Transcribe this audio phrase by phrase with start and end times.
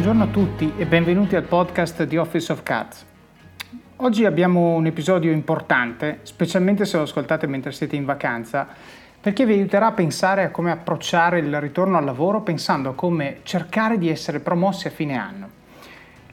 [0.00, 3.04] buongiorno a tutti e benvenuti al podcast di Office of Cards.
[3.96, 8.66] Oggi abbiamo un episodio importante, specialmente se lo ascoltate mentre siete in vacanza,
[9.20, 13.40] perché vi aiuterà a pensare a come approcciare il ritorno al lavoro pensando a come
[13.42, 15.48] cercare di essere promossi a fine anno.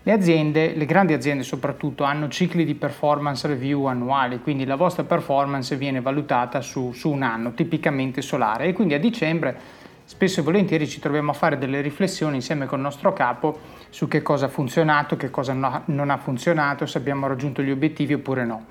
[0.02, 5.04] Le aziende, le grandi aziende soprattutto, hanno cicli di performance review annuali, quindi la vostra
[5.04, 10.44] performance viene valutata su, su un anno, tipicamente solare, e quindi a dicembre spesso e
[10.44, 14.46] volentieri ci troviamo a fare delle riflessioni insieme con il nostro capo su che cosa
[14.46, 15.52] ha funzionato, che cosa
[15.86, 18.66] non ha funzionato, se abbiamo raggiunto gli obiettivi oppure no.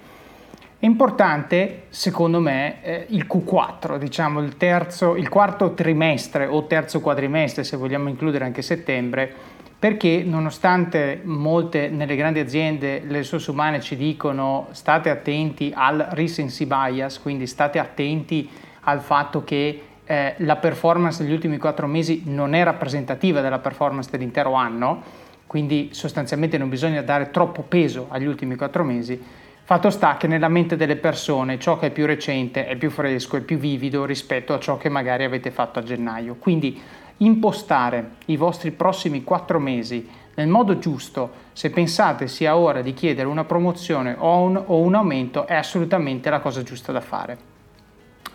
[0.78, 7.00] È importante, secondo me, eh, il Q4, diciamo il, terzo, il quarto trimestre o terzo
[7.00, 9.30] quadrimestre, se vogliamo includere anche settembre,
[9.78, 16.64] perché nonostante molte nelle grandi aziende le risorse umane ci dicono state attenti al recency
[16.64, 18.48] bias, quindi state attenti
[18.80, 24.10] al fatto che eh, la performance degli ultimi quattro mesi non è rappresentativa della performance
[24.10, 25.02] dell'intero anno,
[25.46, 29.20] quindi sostanzialmente non bisogna dare troppo peso agli ultimi quattro mesi.
[29.62, 33.36] Fatto sta che nella mente delle persone ciò che è più recente è più fresco,
[33.36, 36.36] è più vivido rispetto a ciò che magari avete fatto a gennaio.
[36.36, 36.80] Quindi
[37.18, 43.26] impostare i vostri prossimi quattro mesi nel modo giusto, se pensate sia ora di chiedere
[43.26, 47.55] una promozione o un, o un aumento, è assolutamente la cosa giusta da fare.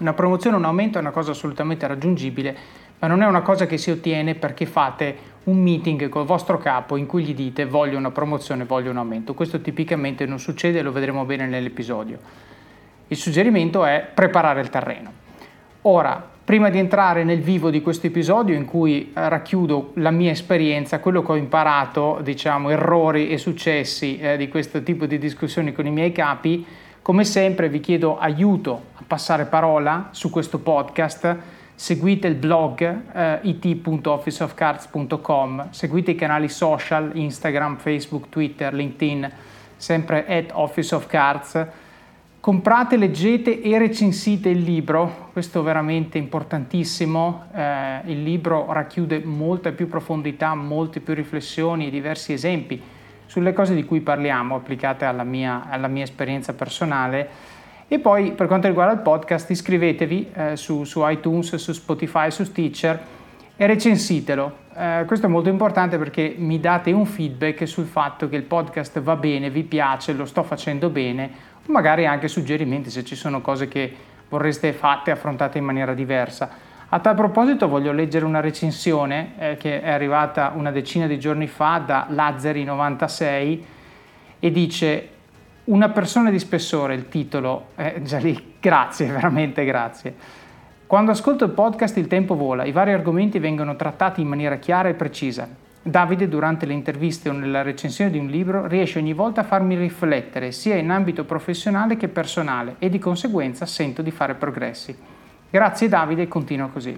[0.02, 2.58] Una promozione un aumento è una cosa assolutamente raggiungibile,
[2.98, 6.96] ma non è una cosa che si ottiene perché fate un meeting col vostro capo
[6.96, 9.36] in cui gli dite voglio una promozione, voglio un aumento.
[9.36, 12.18] Questo tipicamente non succede lo vedremo bene nell'episodio.
[13.10, 15.12] Il suggerimento è preparare il terreno.
[15.84, 20.32] Ora, prima di entrare nel vivo di questo episodio in cui eh, racchiudo la mia
[20.32, 25.72] esperienza, quello che ho imparato, diciamo, errori e successi eh, di questo tipo di discussioni
[25.74, 26.66] con i miei capi,
[27.02, 31.38] come sempre vi chiedo aiuto a passare parola su questo podcast.
[31.76, 39.32] Seguite il blog eh, it.officeofcards.com, seguite i canali social Instagram, Facebook, Twitter, LinkedIn,
[39.78, 41.68] sempre at Office of Cards
[42.42, 49.72] Comprate, leggete e recensite il libro, questo è veramente importantissimo, eh, il libro racchiude molta
[49.74, 52.82] più profondità, molte più riflessioni e diversi esempi
[53.32, 57.30] sulle cose di cui parliamo applicate alla mia, alla mia esperienza personale.
[57.88, 62.44] E poi per quanto riguarda il podcast iscrivetevi eh, su, su, iTunes, su Spotify, su
[62.44, 63.00] Stitcher
[63.56, 64.58] e recensitelo.
[64.76, 69.00] Eh, questo è molto importante perché mi date un feedback sul fatto che il podcast
[69.00, 73.70] va bene, vi piace, lo sto facendo bene magari anche suggerimenti se ci sono cose
[73.70, 73.96] che
[74.28, 76.50] vorreste fatte affrontate in maniera diversa.
[76.94, 81.48] A tal proposito voglio leggere una recensione eh, che è arrivata una decina di giorni
[81.48, 83.60] fa da Lazzari96
[84.38, 85.10] e dice
[85.66, 90.14] una persona di spessore, il titolo, eh, già lì, grazie, veramente grazie.
[90.86, 94.90] Quando ascolto il podcast il tempo vola, i vari argomenti vengono trattati in maniera chiara
[94.90, 95.48] e precisa.
[95.82, 99.78] Davide, durante le interviste o nella recensione di un libro, riesce ogni volta a farmi
[99.78, 105.11] riflettere sia in ambito professionale che personale e di conseguenza sento di fare progressi.
[105.52, 106.98] Grazie Davide, continua così.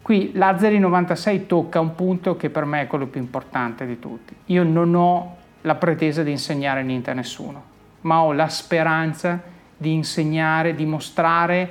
[0.00, 4.34] Qui Lazzari96 tocca un punto che per me è quello più importante di tutti.
[4.46, 7.62] Io non ho la pretesa di insegnare niente a nessuno,
[8.00, 9.38] ma ho la speranza
[9.76, 11.68] di insegnare, di mostrare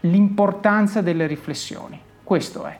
[0.00, 1.98] l'importanza delle riflessioni.
[2.22, 2.78] Questo è.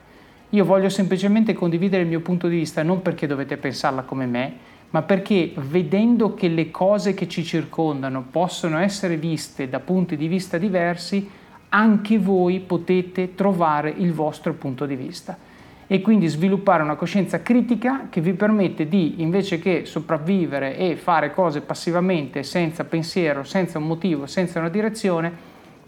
[0.49, 4.53] Io voglio semplicemente condividere il mio punto di vista non perché dovete pensarla come me,
[4.91, 10.27] ma perché vedendo che le cose che ci circondano possono essere viste da punti di
[10.27, 11.27] vista diversi,
[11.73, 15.37] anche voi potete trovare il vostro punto di vista
[15.87, 21.33] e quindi sviluppare una coscienza critica che vi permette di, invece che sopravvivere e fare
[21.33, 25.31] cose passivamente, senza pensiero, senza un motivo, senza una direzione,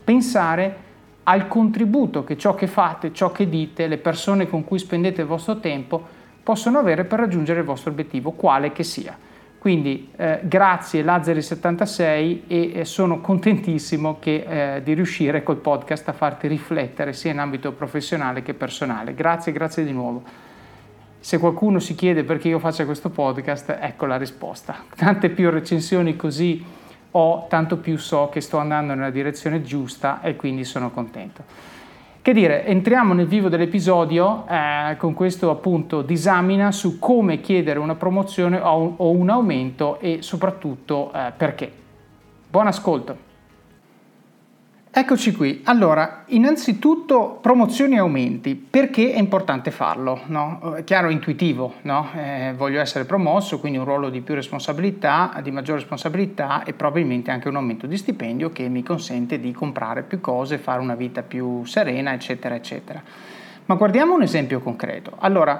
[0.03, 0.75] pensare
[1.23, 5.27] al contributo che ciò che fate, ciò che dite, le persone con cui spendete il
[5.27, 6.05] vostro tempo
[6.43, 9.17] possono avere per raggiungere il vostro obiettivo, quale che sia.
[9.63, 16.11] Quindi eh, grazie Lazzari76 e eh, sono contentissimo che, eh, di riuscire col podcast a
[16.11, 19.13] farti riflettere sia in ambito professionale che personale.
[19.13, 20.21] Grazie, grazie di nuovo.
[21.17, 24.83] Se qualcuno si chiede perché io faccio questo podcast, ecco la risposta.
[24.97, 26.61] Tante più recensioni così
[27.11, 31.72] ho, tanto più so che sto andando nella direzione giusta e quindi sono contento.
[32.23, 37.95] Che dire, entriamo nel vivo dell'episodio eh, con questo appunto disamina su come chiedere una
[37.95, 41.69] promozione o un, o un aumento e soprattutto eh, perché.
[42.49, 43.32] Buon ascolto!
[44.95, 45.61] Eccoci qui.
[45.63, 48.53] Allora, innanzitutto promozioni e aumenti.
[48.53, 50.21] Perché è importante farlo?
[50.27, 50.75] No?
[50.75, 51.77] È chiaro, intuitivo.
[51.81, 52.11] No?
[52.15, 57.31] Eh, voglio essere promosso, quindi un ruolo di più responsabilità, di maggiore responsabilità e probabilmente
[57.31, 61.23] anche un aumento di stipendio che mi consente di comprare più cose, fare una vita
[61.23, 63.01] più serena, eccetera, eccetera.
[63.65, 65.13] Ma guardiamo un esempio concreto.
[65.17, 65.59] Allora,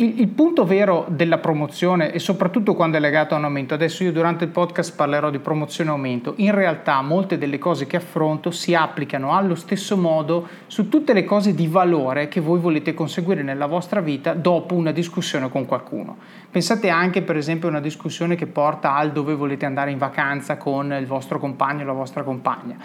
[0.00, 4.04] il, il, punto vero della promozione e soprattutto quando è legato a un aumento, adesso
[4.04, 7.96] io durante il podcast parlerò di promozione e aumento, in realtà molte delle cose che
[7.96, 12.94] affronto si applicano allo stesso modo su tutte le cose di valore che voi volete
[12.94, 16.16] conseguire nella vostra vita dopo una discussione con qualcuno.
[16.50, 20.56] Pensate anche per esempio a una discussione che porta al dove volete andare in vacanza
[20.56, 22.76] con il vostro compagno o la vostra compagna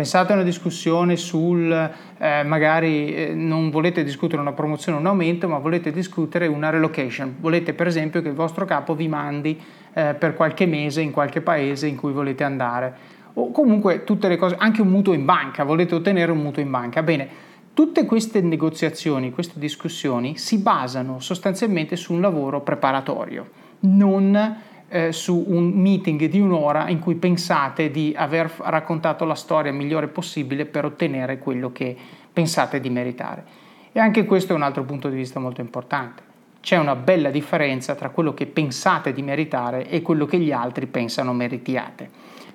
[0.00, 5.06] Pensate a una discussione sul, eh, magari eh, non volete discutere una promozione o un
[5.06, 7.36] aumento, ma volete discutere una relocation.
[7.38, 9.60] Volete per esempio che il vostro capo vi mandi
[9.92, 12.94] eh, per qualche mese in qualche paese in cui volete andare.
[13.34, 16.70] O comunque tutte le cose, anche un mutuo in banca, volete ottenere un mutuo in
[16.70, 17.02] banca.
[17.02, 17.28] Bene,
[17.74, 23.50] tutte queste negoziazioni, queste discussioni si basano sostanzialmente su un lavoro preparatorio,
[23.80, 24.56] non
[24.90, 30.08] eh, su un meeting di un'ora in cui pensate di aver raccontato la storia migliore
[30.08, 31.96] possibile per ottenere quello che
[32.32, 33.44] pensate di meritare.
[33.92, 36.22] E anche questo è un altro punto di vista molto importante.
[36.60, 40.86] C'è una bella differenza tra quello che pensate di meritare e quello che gli altri
[40.86, 42.10] pensano meritiate.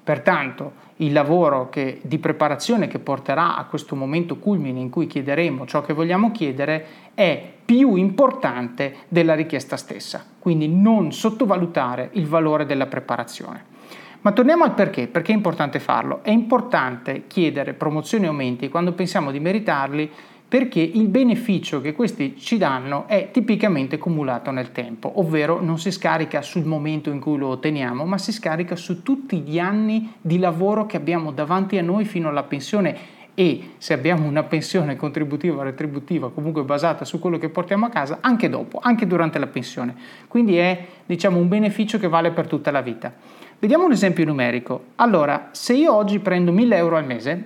[0.05, 5.65] Pertanto il lavoro che, di preparazione che porterà a questo momento culmine in cui chiederemo
[5.65, 6.85] ciò che vogliamo chiedere
[7.15, 13.73] è più importante della richiesta stessa, quindi non sottovalutare il valore della preparazione.
[14.21, 16.23] Ma torniamo al perché, perché è importante farlo.
[16.23, 20.11] È importante chiedere promozioni e aumenti quando pensiamo di meritarli
[20.55, 25.91] perché il beneficio che questi ci danno è tipicamente cumulato nel tempo, ovvero non si
[25.91, 30.39] scarica sul momento in cui lo otteniamo, ma si scarica su tutti gli anni di
[30.39, 32.95] lavoro che abbiamo davanti a noi fino alla pensione
[33.33, 37.89] e se abbiamo una pensione contributiva o retributiva comunque basata su quello che portiamo a
[37.89, 39.93] casa anche dopo, anche durante la pensione.
[40.29, 43.13] Quindi è diciamo un beneficio che vale per tutta la vita.
[43.59, 44.85] Vediamo un esempio numerico.
[44.95, 47.45] Allora, se io oggi prendo 1000 euro al mese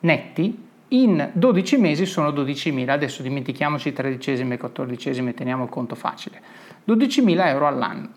[0.00, 6.40] netti, in 12 mesi sono 12.000, adesso dimentichiamoci tredicesime e quattordicesime, teniamo il conto facile.
[6.86, 8.08] 12.000 euro all'anno.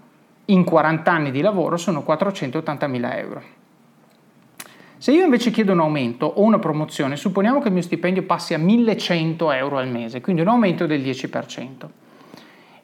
[0.46, 3.42] In 40 anni di lavoro sono 480.000 euro.
[4.98, 8.54] Se io invece chiedo un aumento o una promozione, supponiamo che il mio stipendio passi
[8.54, 11.68] a 1100 euro al mese, quindi un aumento del 10%.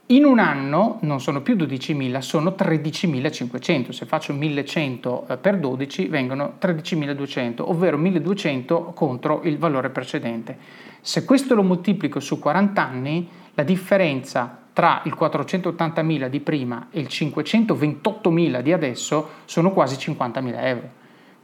[0.09, 3.89] In un anno non sono più 12.000, sono 13.500.
[3.89, 10.57] Se faccio 1.100 eh, per 12 vengono 13.200, ovvero 1.200 contro il valore precedente.
[11.01, 17.01] Se questo lo moltiplico su 40 anni, la differenza tra il 480.000 di prima e
[17.01, 20.89] il 528.000 di adesso sono quasi 50.000 euro.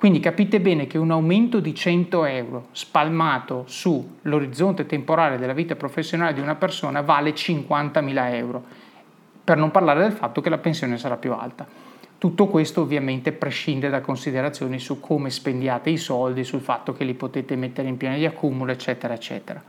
[0.04, 6.34] Quindi capite bene che un aumento di 100 euro spalmato sull'orizzonte temporale della vita professionale
[6.34, 8.64] di una persona vale 50.000 euro,
[9.46, 11.66] per non parlare del fatto che la pensione sarà più alta.
[12.18, 17.14] Tutto questo ovviamente prescinde da considerazioni su come spendiate i soldi, sul fatto che li
[17.14, 19.64] potete mettere in piena di accumulo, eccetera, eccetera.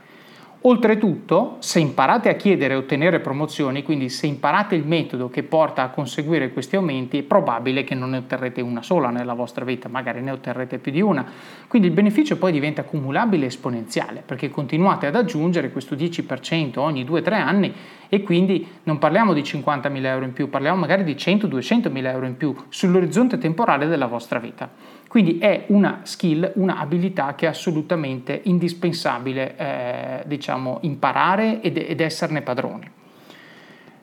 [0.67, 5.83] Oltretutto, se imparate a chiedere e ottenere promozioni, quindi se imparate il metodo che porta
[5.83, 9.89] a conseguire questi aumenti, è probabile che non ne otterrete una sola nella vostra vita,
[9.89, 11.23] magari ne otterrete più di una.
[11.67, 17.05] Quindi il beneficio poi diventa accumulabile e esponenziale, perché continuate ad aggiungere questo 10% ogni
[17.05, 17.71] 2-3 anni
[18.09, 22.37] e quindi non parliamo di 50.000 euro in più, parliamo magari di 100-200.000 euro in
[22.37, 24.94] più sull'orizzonte temporale della vostra vita.
[25.07, 32.01] Quindi è una skill, una abilità che è assolutamente indispensabile eh, diciamo, imparare ed, ed
[32.01, 32.91] esserne padroni.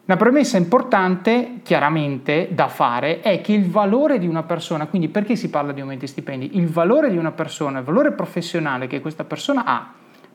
[0.04, 5.36] Una premessa importante, chiaramente, da fare è che il valore di una persona, quindi perché
[5.36, 6.56] si parla di aumenti stipendi?
[6.56, 9.92] Il valore di una persona, il valore professionale che questa persona ha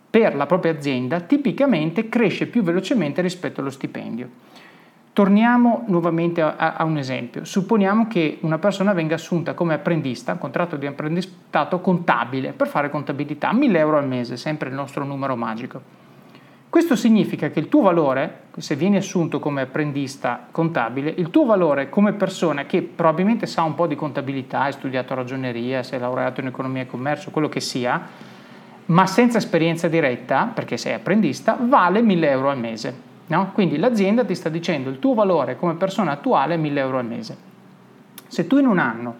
[0.09, 4.29] per la propria azienda, tipicamente cresce più velocemente rispetto allo stipendio.
[5.17, 7.43] Torniamo nuovamente a, a, un esempio.
[7.43, 12.91] Supponiamo che una persona venga assunta come apprendista, un contratto di apprendistato contabile, per fare
[12.91, 15.81] contabilità, 1000 euro al mese, sempre il nostro numero magico.
[16.69, 21.89] Questo significa che il tuo valore, se vieni assunto come apprendista contabile, il tuo valore
[21.89, 26.47] come persona che probabilmente sa un po' di contabilità, hai studiato ragioneria, sei laureato in
[26.47, 27.99] economia e commercio, quello che sia,
[28.85, 33.06] ma senza esperienza diretta, perché sei apprendista, vale 1000 euro al mese.
[33.27, 33.51] No?
[33.53, 37.05] Quindi l'azienda ti sta dicendo il tuo valore come persona attuale è 1000 euro al
[37.05, 37.37] mese.
[38.27, 39.15] Se tu in un anno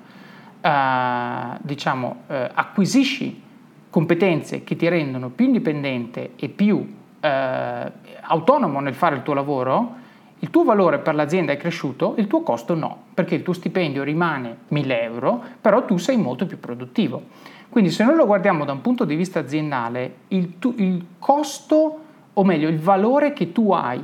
[0.61, 3.43] eh, diciamo, eh, acquisisci
[3.89, 9.95] competenze che ti rendono più indipendente e più eh, autonomo nel fare il tuo lavoro,
[10.39, 14.03] il tuo valore per l'azienda è cresciuto, il tuo costo no, perché il tuo stipendio
[14.03, 17.23] rimane 1000 euro, però tu sei molto più produttivo.
[17.69, 22.01] Quindi se noi lo guardiamo da un punto di vista aziendale, il, tu, il costo
[22.39, 24.03] o meglio il valore che tu hai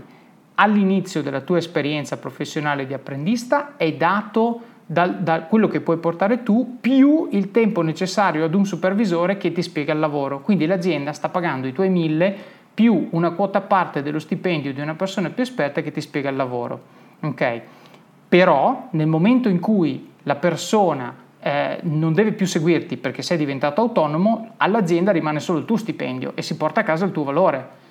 [0.56, 6.44] all'inizio della tua esperienza professionale di apprendista è dato da, da, quello che puoi portare
[6.44, 10.42] tu più il tempo necessario ad un supervisore che ti spiega il lavoro.
[10.42, 12.36] Quindi l'azienda sta pagando i tuoi mille
[12.74, 16.36] più una quota parte dello stipendio di una persona più esperta che ti spiega il
[16.36, 16.82] lavoro.
[17.22, 17.62] Ok?
[18.28, 23.82] Però nel momento in cui la persona eh, non deve più seguirti perché sei diventato
[23.82, 27.82] autonomo, all'azienda rimane solo il tuo stipendio e si porta a casa il tuo valore,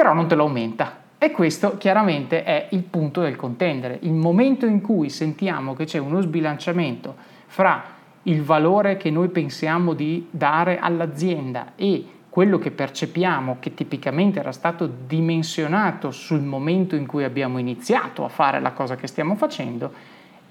[0.00, 0.96] però non te lo aumenta.
[1.18, 3.98] E questo chiaramente è il punto del contendere.
[4.00, 7.14] Il momento in cui sentiamo che c'è uno sbilanciamento
[7.48, 7.84] fra
[8.22, 14.52] il valore che noi pensiamo di dare all'azienda e quello che percepiamo che tipicamente era
[14.52, 19.92] stato dimensionato sul momento in cui abbiamo iniziato a fare la cosa che stiamo facendo,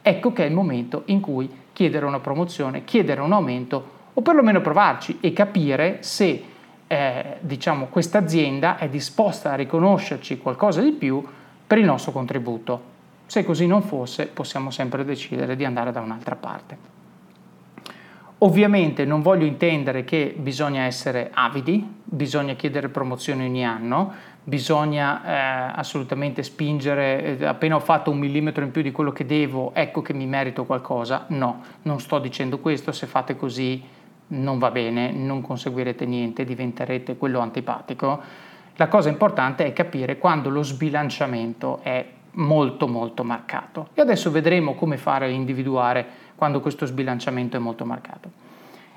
[0.03, 4.61] ecco che è il momento in cui chiedere una promozione, chiedere un aumento o perlomeno
[4.61, 6.43] provarci e capire se
[6.91, 11.24] eh, diciamo, questa azienda è disposta a riconoscerci qualcosa di più
[11.67, 12.81] per il nostro contributo.
[13.27, 16.98] Se così non fosse, possiamo sempre decidere di andare da un'altra parte.
[18.39, 24.12] Ovviamente non voglio intendere che bisogna essere avidi, bisogna chiedere promozioni ogni anno,
[24.43, 29.27] bisogna eh, assolutamente spingere, eh, appena ho fatto un millimetro in più di quello che
[29.27, 31.25] devo, ecco che mi merito qualcosa.
[31.27, 33.84] No, non sto dicendo questo, se fate così
[34.29, 38.21] non va bene, non conseguirete niente, diventerete quello antipatico.
[38.75, 43.89] La cosa importante è capire quando lo sbilanciamento è molto molto marcato.
[43.93, 46.05] E adesso vedremo come fare a individuare
[46.36, 48.31] quando questo sbilanciamento è molto marcato.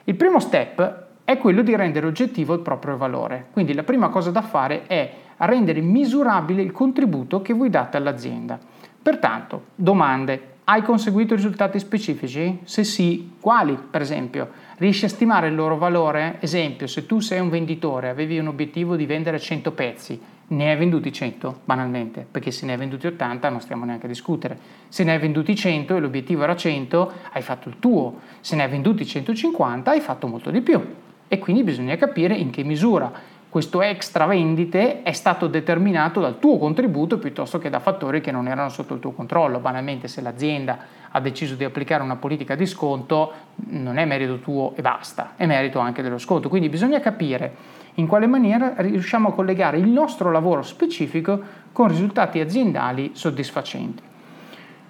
[0.05, 3.47] Il primo step è quello di rendere oggettivo il proprio valore.
[3.53, 8.59] Quindi la prima cosa da fare è rendere misurabile il contributo che voi date all'azienda.
[9.03, 10.51] Pertanto, domande.
[10.65, 12.61] Hai conseguito risultati specifici?
[12.63, 14.49] Se sì, quali per esempio?
[14.83, 16.39] Riesci a stimare il loro valore?
[16.41, 20.77] Esempio, se tu sei un venditore, avevi un obiettivo di vendere 100 pezzi, ne hai
[20.77, 24.59] venduti 100 banalmente, perché se ne hai venduti 80 non stiamo neanche a discutere.
[24.89, 28.23] Se ne hai venduti 100 e l'obiettivo era 100, hai fatto il tuo.
[28.41, 30.85] Se ne hai venduti 150, hai fatto molto di più.
[31.29, 33.13] E quindi bisogna capire in che misura
[33.53, 38.49] questo extra vendite è stato determinato dal tuo contributo piuttosto che da fattori che non
[38.49, 39.59] erano sotto il tuo controllo.
[39.59, 40.79] Banalmente se l'azienda
[41.11, 43.31] ha deciso di applicare una politica di sconto
[43.67, 46.49] non è merito tuo e basta, è merito anche dello sconto.
[46.49, 47.55] Quindi bisogna capire
[47.97, 51.39] in quale maniera riusciamo a collegare il nostro lavoro specifico
[51.73, 54.12] con risultati aziendali soddisfacenti.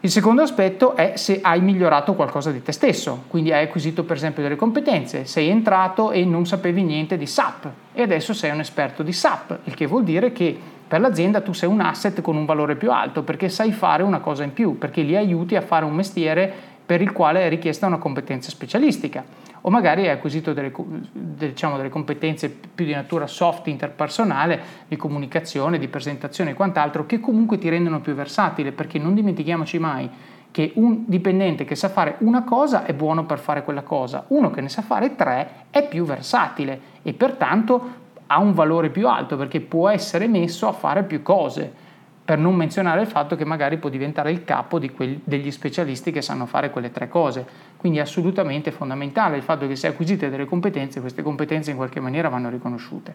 [0.05, 4.17] Il secondo aspetto è se hai migliorato qualcosa di te stesso, quindi hai acquisito per
[4.17, 8.59] esempio delle competenze, sei entrato e non sapevi niente di SAP e adesso sei un
[8.59, 12.35] esperto di SAP, il che vuol dire che per l'azienda tu sei un asset con
[12.35, 15.61] un valore più alto perché sai fare una cosa in più, perché li aiuti a
[15.61, 16.53] fare un mestiere
[16.85, 19.25] per il quale è richiesta una competenza specialistica
[19.65, 20.73] o magari hai acquisito delle,
[21.13, 27.21] diciamo, delle, competenze più di natura soft interpersonale, di comunicazione, di presentazione e quant'altro, che
[27.21, 30.11] comunque ti rendono più versatile, perché non dimentichiamoci mai
[30.51, 34.51] che un dipendente che sa fare una cosa è buono per fare quella cosa, uno
[34.51, 39.37] che ne sa fare tre è più versatile e pertanto ha un valore più alto
[39.37, 41.91] perché può essere messo a fare più cose
[42.25, 46.23] per non menzionare il fatto che magari può diventare il capo quel, degli specialisti che
[46.23, 47.45] sanno fare quelle tre cose.
[47.77, 52.01] Quindi è assolutamente fondamentale il fatto che se acquisite delle competenze, queste competenze in qualche
[52.01, 53.15] maniera vanno riconosciute.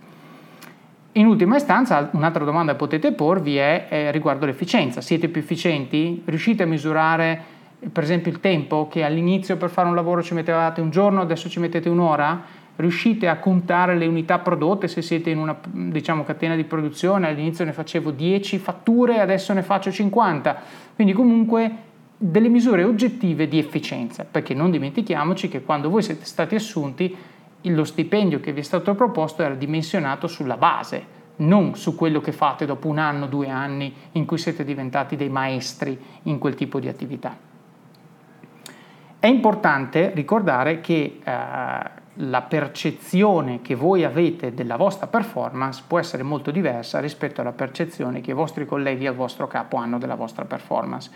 [1.14, 5.02] In ultima istanza, un'altra domanda che potete porvi è, è riguardo l'efficienza.
[5.02, 6.22] Siete più efficienti?
[6.26, 7.56] Riuscite a misurare
[7.92, 11.48] per esempio il tempo che all'inizio per fare un lavoro ci mettevate un giorno, adesso
[11.48, 12.57] ci mettete un'ora?
[12.78, 17.66] Riuscite a contare le unità prodotte se siete in una diciamo, catena di produzione, all'inizio
[17.66, 20.62] ne facevo 10 fatture, adesso ne faccio 50,
[20.96, 21.72] quindi comunque
[22.18, 27.16] delle misure oggettive di efficienza, perché non dimentichiamoci che quando voi siete stati assunti
[27.62, 32.32] lo stipendio che vi è stato proposto era dimensionato sulla base, non su quello che
[32.32, 36.80] fate dopo un anno, due anni in cui siete diventati dei maestri in quel tipo
[36.80, 37.38] di attività.
[39.20, 46.24] È importante ricordare che eh, la percezione che voi avete della vostra performance può essere
[46.24, 50.46] molto diversa rispetto alla percezione che i vostri colleghi al vostro capo hanno della vostra
[50.46, 51.12] performance.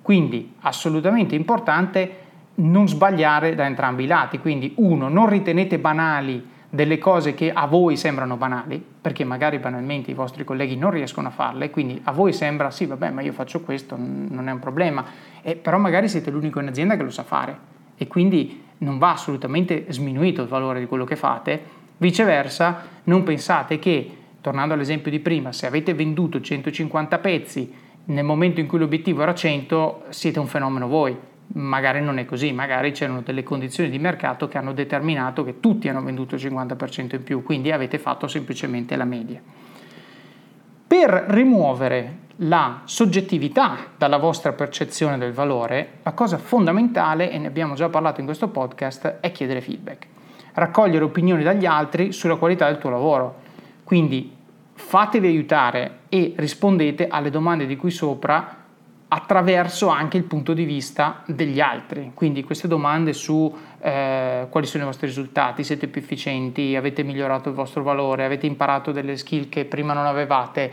[0.00, 2.26] Quindi assolutamente importante
[2.56, 7.66] non sbagliare da entrambi i lati, quindi uno, non ritenete banali delle cose che a
[7.66, 12.12] voi sembrano banali, perché magari banalmente i vostri colleghi non riescono a farle, quindi a
[12.12, 15.04] voi sembra sì, vabbè, ma io faccio questo, non è un problema,
[15.42, 17.76] eh, però magari siete l'unico in azienda che lo sa fare.
[17.96, 21.60] E quindi non va assolutamente sminuito il valore di quello che fate,
[21.96, 27.72] viceversa non pensate che, tornando all'esempio di prima, se avete venduto 150 pezzi
[28.06, 31.16] nel momento in cui l'obiettivo era 100, siete un fenomeno voi.
[31.50, 35.88] Magari non è così, magari c'erano delle condizioni di mercato che hanno determinato che tutti
[35.88, 39.40] hanno venduto il 50% in più, quindi avete fatto semplicemente la media.
[40.86, 47.74] Per rimuovere la soggettività dalla vostra percezione del valore, la cosa fondamentale, e ne abbiamo
[47.74, 50.06] già parlato in questo podcast, è chiedere feedback.
[50.54, 53.36] Raccogliere opinioni dagli altri sulla qualità del tuo lavoro.
[53.82, 54.34] Quindi
[54.72, 58.57] fatevi aiutare e rispondete alle domande di qui sopra
[59.08, 62.12] attraverso anche il punto di vista degli altri.
[62.14, 67.48] Quindi queste domande su eh, quali sono i vostri risultati, siete più efficienti, avete migliorato
[67.48, 70.70] il vostro valore, avete imparato delle skill che prima non avevate,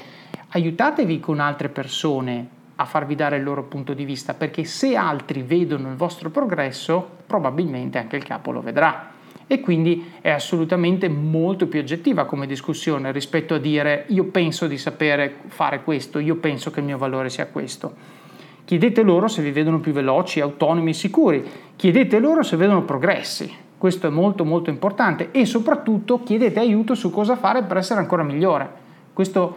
[0.50, 5.42] aiutatevi con altre persone a farvi dare il loro punto di vista, perché se altri
[5.42, 9.12] vedono il vostro progresso, probabilmente anche il capo lo vedrà.
[9.48, 14.78] E quindi è assolutamente molto più oggettiva come discussione rispetto a dire io penso di
[14.78, 18.15] sapere fare questo, io penso che il mio valore sia questo.
[18.66, 21.46] Chiedete loro se vi vedono più veloci, autonomi e sicuri.
[21.76, 23.54] Chiedete loro se vedono progressi.
[23.78, 28.24] Questo è molto molto importante e soprattutto chiedete aiuto su cosa fare per essere ancora
[28.24, 28.68] migliore.
[29.14, 29.56] Questo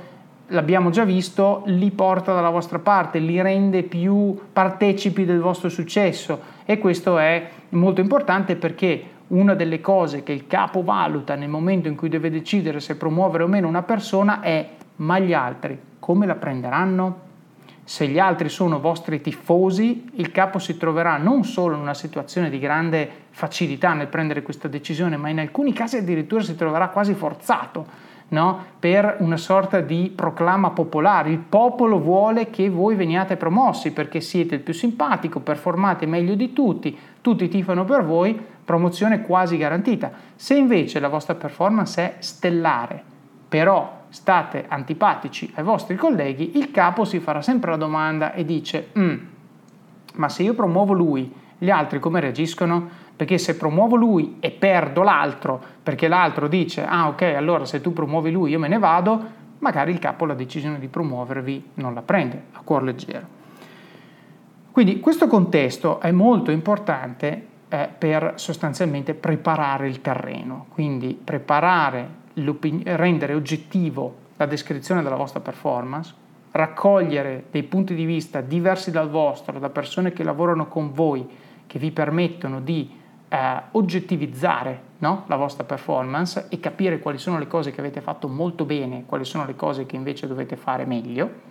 [0.49, 6.41] l'abbiamo già visto, li porta dalla vostra parte, li rende più partecipi del vostro successo
[6.67, 11.89] e questo è molto importante perché una delle cose che il capo valuta nel momento
[11.89, 16.27] in cui deve decidere se promuovere o meno una persona è ma gli altri come
[16.27, 17.28] la prenderanno?
[17.89, 22.51] Se gli altri sono vostri tifosi, il capo si troverà non solo in una situazione
[22.51, 27.15] di grande facilità nel prendere questa decisione, ma in alcuni casi addirittura si troverà quasi
[27.15, 27.87] forzato
[28.29, 28.63] no?
[28.79, 31.31] per una sorta di proclama popolare.
[31.31, 36.53] Il popolo vuole che voi veniate promossi perché siete il più simpatico, performate meglio di
[36.53, 40.11] tutti, tutti tifano per voi, promozione quasi garantita.
[40.37, 43.03] Se invece la vostra performance è stellare,
[43.49, 48.91] però state antipatici ai vostri colleghi, il capo si farà sempre la domanda e dice,
[48.99, 49.17] mm,
[50.15, 53.07] ma se io promuovo lui, gli altri come reagiscono?
[53.17, 57.93] Perché se promuovo lui e perdo l'altro, perché l'altro dice, ah ok, allora se tu
[57.93, 62.03] promuovi lui io me ne vado, magari il capo la decisione di promuovervi non la
[62.03, 63.37] prende a cuor leggero.
[64.71, 72.18] Quindi questo contesto è molto importante eh, per sostanzialmente preparare il terreno, quindi preparare
[72.85, 76.15] rendere oggettivo la descrizione della vostra performance,
[76.53, 81.27] raccogliere dei punti di vista diversi dal vostro, da persone che lavorano con voi,
[81.67, 82.91] che vi permettono di
[83.29, 85.25] eh, oggettivizzare no?
[85.27, 89.25] la vostra performance e capire quali sono le cose che avete fatto molto bene, quali
[89.25, 91.47] sono le cose che invece dovete fare meglio,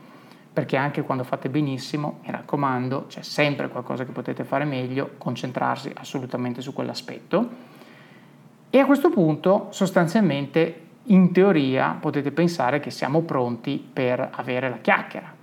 [0.51, 5.91] perché anche quando fate benissimo, mi raccomando, c'è sempre qualcosa che potete fare meglio, concentrarsi
[5.93, 7.66] assolutamente su quell'aspetto
[8.69, 14.77] e a questo punto sostanzialmente in teoria potete pensare che siamo pronti per avere la
[14.77, 15.35] chiacchiera.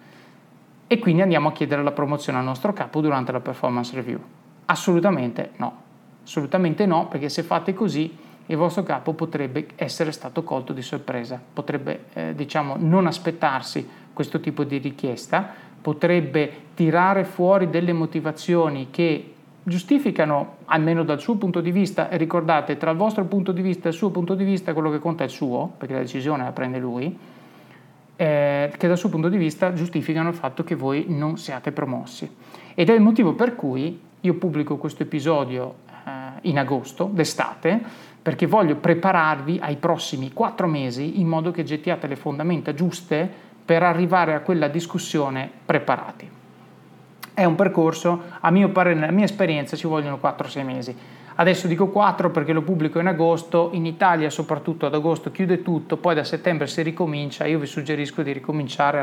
[0.86, 4.20] E quindi andiamo a chiedere la promozione al nostro capo durante la performance review.
[4.66, 5.82] Assolutamente no,
[6.22, 11.40] assolutamente no perché se fate così il vostro capo potrebbe essere stato colto di sorpresa,
[11.52, 19.33] potrebbe eh, diciamo non aspettarsi questo tipo di richiesta, potrebbe tirare fuori delle motivazioni che
[19.64, 23.88] giustificano, almeno dal suo punto di vista, e ricordate, tra il vostro punto di vista
[23.88, 26.44] e il suo punto di vista, quello che conta è il suo, perché la decisione
[26.44, 27.18] la prende lui,
[28.16, 32.30] eh, che dal suo punto di vista giustificano il fatto che voi non siate promossi.
[32.74, 36.10] Ed è il motivo per cui io pubblico questo episodio eh,
[36.42, 37.80] in agosto, d'estate,
[38.22, 43.30] perché voglio prepararvi ai prossimi quattro mesi in modo che gettiate le fondamenta giuste
[43.64, 46.43] per arrivare a quella discussione preparati.
[47.34, 50.96] È un percorso, a mio parere, nella mia esperienza ci vogliono 4-6 mesi.
[51.34, 55.96] Adesso dico 4 perché lo pubblico in agosto, in Italia soprattutto ad agosto chiude tutto,
[55.96, 59.00] poi da settembre si ricomincia, io vi suggerisco di ricominciare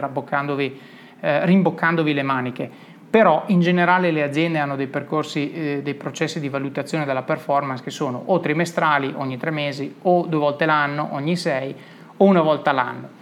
[1.19, 2.71] eh, rimboccandovi le maniche.
[3.09, 7.83] Però in generale le aziende hanno dei percorsi, eh, dei processi di valutazione della performance
[7.83, 11.75] che sono o trimestrali ogni tre mesi o due volte l'anno ogni sei
[12.15, 13.19] o una volta l'anno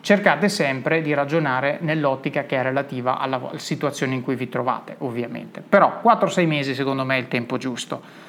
[0.00, 5.62] cercate sempre di ragionare nell'ottica che è relativa alla situazione in cui vi trovate, ovviamente.
[5.66, 8.28] Però 4-6 mesi secondo me è il tempo giusto.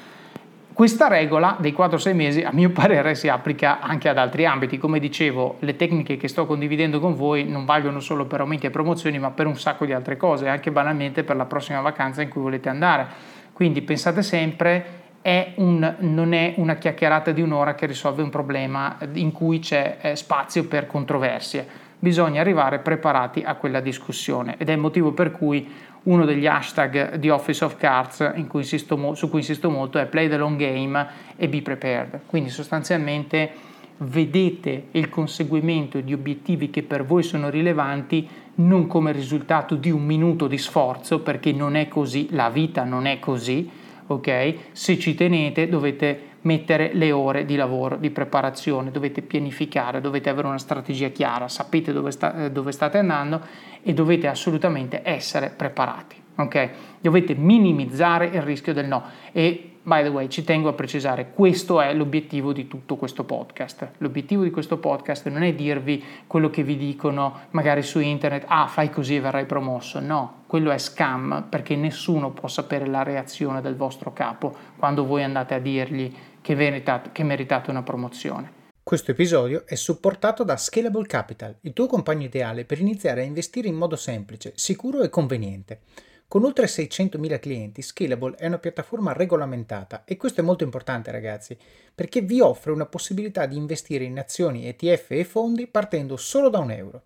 [0.72, 4.78] Questa regola dei 4-6 mesi, a mio parere, si applica anche ad altri ambiti.
[4.78, 8.70] Come dicevo, le tecniche che sto condividendo con voi non valgono solo per aumenti e
[8.70, 12.28] promozioni, ma per un sacco di altre cose, anche banalmente per la prossima vacanza in
[12.30, 13.06] cui volete andare.
[13.52, 18.98] Quindi pensate sempre è un, non è una chiacchierata di un'ora che risolve un problema
[19.12, 21.66] in cui c'è eh, spazio per controversie.
[21.98, 25.70] Bisogna arrivare preparati a quella discussione ed è il motivo per cui
[26.04, 30.28] uno degli hashtag di Office of Cards cui insisto, su cui insisto molto è play
[30.28, 31.06] the long game
[31.36, 32.22] e be prepared.
[32.26, 33.50] Quindi sostanzialmente
[33.98, 40.04] vedete il conseguimento di obiettivi che per voi sono rilevanti non come risultato di un
[40.04, 43.70] minuto di sforzo, perché non è così, la vita non è così,
[44.14, 44.54] ok?
[44.72, 50.48] Se ci tenete dovete mettere le ore di lavoro, di preparazione, dovete pianificare, dovete avere
[50.48, 53.40] una strategia chiara, sapete dove, sta, eh, dove state andando
[53.82, 56.70] e dovete assolutamente essere preparati, ok?
[57.00, 61.80] Dovete minimizzare il rischio del no e by the way, ci tengo a precisare, questo
[61.80, 63.92] è l'obiettivo di tutto questo podcast.
[63.98, 68.68] L'obiettivo di questo podcast non è dirvi quello che vi dicono magari su internet, ah
[68.68, 73.62] fai così e verrai promosso, no, quello è scam perché nessuno può sapere la reazione
[73.62, 78.52] del vostro capo quando voi andate a dirgli che meritate, che meritate una promozione.
[78.82, 83.66] Questo episodio è supportato da Scalable Capital, il tuo compagno ideale per iniziare a investire
[83.68, 85.80] in modo semplice, sicuro e conveniente.
[86.28, 91.56] Con oltre 600.000 clienti, Scalable è una piattaforma regolamentata e questo è molto importante ragazzi,
[91.94, 96.58] perché vi offre una possibilità di investire in azioni, ETF e fondi partendo solo da
[96.58, 97.04] un euro.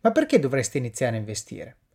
[0.00, 1.76] Ma perché dovreste iniziare a investire?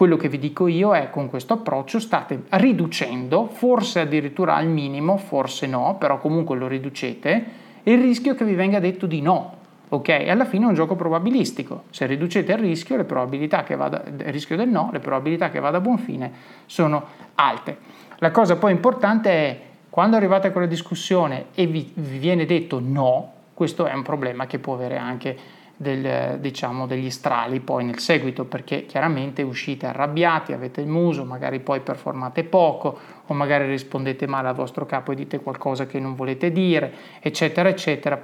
[0.00, 5.18] Quello che vi dico io è con questo approccio state riducendo, forse addirittura al minimo,
[5.18, 7.44] forse no, però comunque lo riducete,
[7.82, 9.56] il rischio che vi venga detto di no.
[9.90, 10.08] Ok?
[10.08, 11.82] Alla fine è un gioco probabilistico.
[11.90, 15.60] Se riducete il rischio, le probabilità che vada, il rischio del no, le probabilità che
[15.60, 16.32] vada a buon fine
[16.64, 17.76] sono alte.
[18.20, 19.60] La cosa poi importante è
[19.90, 24.46] quando arrivate a quella discussione e vi, vi viene detto no, questo è un problema
[24.46, 25.36] che può avere anche
[25.80, 31.58] del, diciamo, degli strali poi nel seguito perché chiaramente uscite arrabbiati, avete il muso, magari
[31.60, 36.14] poi performate poco o magari rispondete male al vostro capo e dite qualcosa che non
[36.14, 38.22] volete dire, eccetera, eccetera,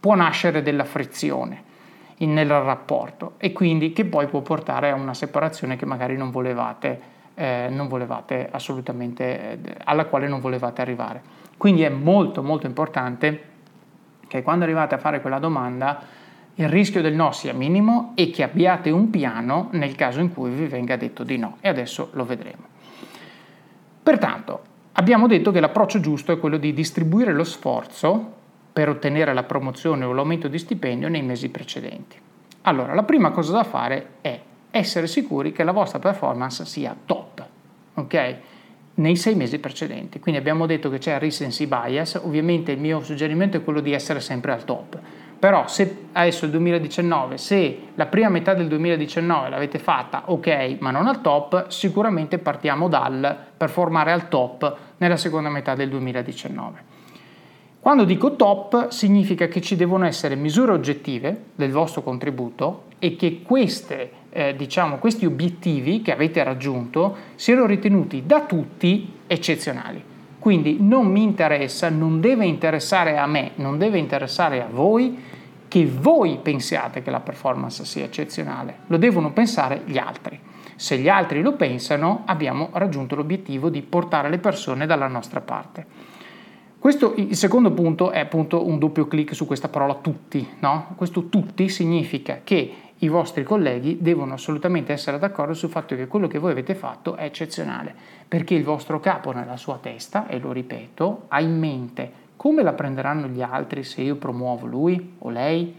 [0.00, 1.62] può nascere della frizione
[2.18, 6.30] in, nel rapporto e quindi che poi può portare a una separazione che magari non
[6.30, 7.00] volevate,
[7.34, 11.20] eh, non volevate assolutamente, eh, alla quale non volevate arrivare.
[11.58, 13.42] Quindi è molto molto importante
[14.26, 16.22] che quando arrivate a fare quella domanda
[16.56, 20.50] il rischio del no sia minimo e che abbiate un piano nel caso in cui
[20.50, 22.62] vi venga detto di no e adesso lo vedremo.
[24.02, 24.60] Pertanto,
[24.92, 30.04] abbiamo detto che l'approccio giusto è quello di distribuire lo sforzo per ottenere la promozione
[30.04, 32.16] o l'aumento di stipendio nei mesi precedenti.
[32.62, 34.40] Allora, la prima cosa da fare è
[34.70, 37.46] essere sicuri che la vostra performance sia top,
[37.94, 38.36] ok?
[38.94, 40.20] Nei sei mesi precedenti.
[40.20, 44.20] Quindi abbiamo detto che c'è recency bias, ovviamente il mio suggerimento è quello di essere
[44.20, 45.00] sempre al top
[45.44, 50.90] però se adesso il 2019, se la prima metà del 2019 l'avete fatta ok, ma
[50.90, 56.82] non al top, sicuramente partiamo dal performare al top nella seconda metà del 2019.
[57.78, 63.42] Quando dico top significa che ci devono essere misure oggettive del vostro contributo e che
[63.42, 70.02] queste, eh, diciamo, questi obiettivi che avete raggiunto siano ritenuti da tutti eccezionali.
[70.38, 75.32] Quindi non mi interessa, non deve interessare a me, non deve interessare a voi
[75.74, 80.38] che voi pensiate che la performance sia eccezionale, lo devono pensare gli altri.
[80.76, 85.84] Se gli altri lo pensano, abbiamo raggiunto l'obiettivo di portare le persone dalla nostra parte.
[86.78, 90.48] Questo, il secondo punto è appunto un doppio clic su questa parola tutti.
[90.60, 90.92] No?
[90.94, 96.28] Questo tutti significa che i vostri colleghi devono assolutamente essere d'accordo sul fatto che quello
[96.28, 97.92] che voi avete fatto è eccezionale,
[98.28, 102.74] perché il vostro capo nella sua testa, e lo ripeto, ha in mente come la
[102.74, 105.74] prenderanno gli altri se io promuovo lui o lei?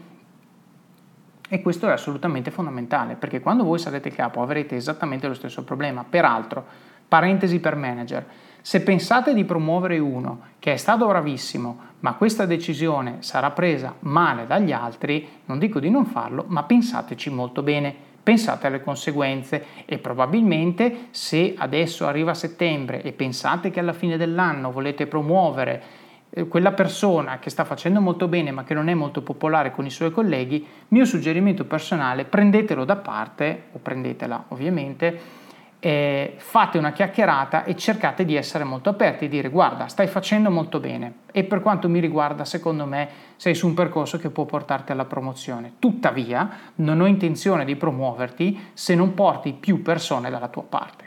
[1.48, 6.04] E questo è assolutamente fondamentale, perché quando voi sarete capo avrete esattamente lo stesso problema.
[6.10, 6.64] Peraltro,
[7.06, 8.26] parentesi per manager,
[8.60, 14.44] se pensate di promuovere uno che è stato bravissimo, ma questa decisione sarà presa male
[14.48, 19.98] dagli altri, non dico di non farlo, ma pensateci molto bene, pensate alle conseguenze e
[19.98, 26.05] probabilmente se adesso arriva settembre e pensate che alla fine dell'anno volete promuovere
[26.48, 29.90] quella persona che sta facendo molto bene ma che non è molto popolare con i
[29.90, 35.44] suoi colleghi, mio suggerimento personale, prendetelo da parte, o prendetela ovviamente,
[35.78, 40.50] eh, fate una chiacchierata e cercate di essere molto aperti e dire guarda stai facendo
[40.50, 44.46] molto bene e per quanto mi riguarda secondo me sei su un percorso che può
[44.46, 45.74] portarti alla promozione.
[45.78, 51.05] Tuttavia non ho intenzione di promuoverti se non porti più persone dalla tua parte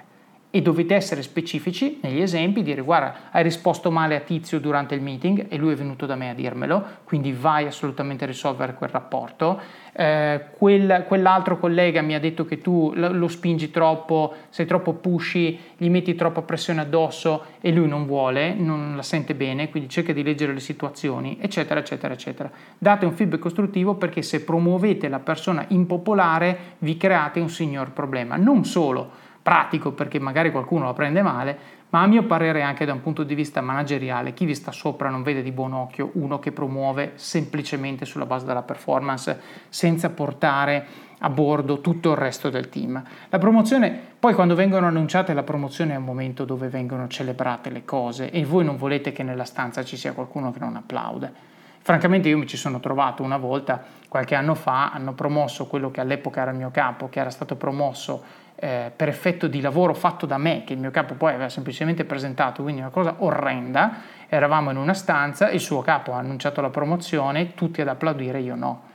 [0.51, 5.01] e dovete essere specifici negli esempi, dire guarda hai risposto male a Tizio durante il
[5.01, 8.89] meeting e lui è venuto da me a dirmelo, quindi vai assolutamente a risolvere quel
[8.89, 9.61] rapporto,
[9.93, 14.93] eh, quel, quell'altro collega mi ha detto che tu lo, lo, spingi troppo, sei troppo
[14.93, 19.87] pushy, gli metti troppa pressione addosso e lui non vuole, non la sente bene, quindi
[19.87, 22.49] cerca di leggere le situazioni, eccetera, eccetera, eccetera.
[22.75, 28.35] Date un feedback costruttivo perché se promuovete la persona impopolare vi create un signor problema,
[28.35, 31.57] non solo pratico perché magari qualcuno la prende male,
[31.89, 35.09] ma a mio parere anche da un punto di vista manageriale chi vi sta sopra
[35.09, 40.85] non vede di buon occhio uno che promuove semplicemente sulla base della performance senza portare
[41.17, 43.03] a bordo tutto il resto del team.
[43.29, 47.83] La promozione, poi quando vengono annunciate la promozione è un momento dove vengono celebrate le
[47.83, 51.47] cose e voi non volete che nella stanza ci sia qualcuno che non applaude.
[51.81, 56.01] Francamente io mi ci sono trovato una volta, qualche anno fa, hanno promosso quello che
[56.01, 58.23] all'epoca era il mio capo, che era stato promosso
[58.61, 62.03] eh, per effetto di lavoro fatto da me, che il mio capo poi aveva semplicemente
[62.03, 66.69] presentato, quindi una cosa orrenda, eravamo in una stanza, il suo capo ha annunciato la
[66.69, 68.87] promozione, tutti ad applaudire, io no.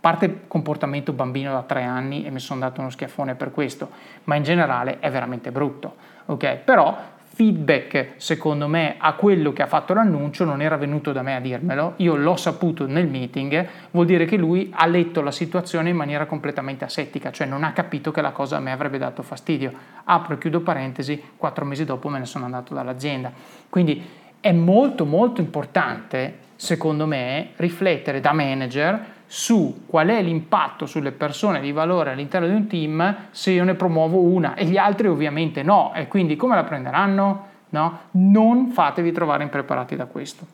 [0.00, 3.88] Parte comportamento bambino da tre anni e mi sono dato uno schiaffone per questo,
[4.24, 5.94] ma in generale è veramente brutto.
[6.26, 6.56] ok?
[6.56, 6.98] Però
[7.34, 11.40] feedback, secondo me, a quello che ha fatto l'annuncio non era venuto da me a
[11.40, 15.96] dirmelo, io l'ho saputo nel meeting, vuol dire che lui ha letto la situazione in
[15.96, 19.72] maniera completamente asettica, cioè non ha capito che la cosa a me avrebbe dato fastidio.
[20.04, 23.32] Apro e chiudo parentesi, quattro mesi dopo me ne sono andato dall'azienda.
[23.70, 24.04] Quindi
[24.38, 31.60] è molto molto importante, secondo me, riflettere da manager su qual è l'impatto sulle persone
[31.60, 35.64] di valore all'interno di un team se io ne promuovo una e gli altri ovviamente
[35.64, 37.46] no e quindi come la prenderanno?
[37.70, 37.98] No?
[38.12, 40.46] Non fatevi trovare impreparati da questo.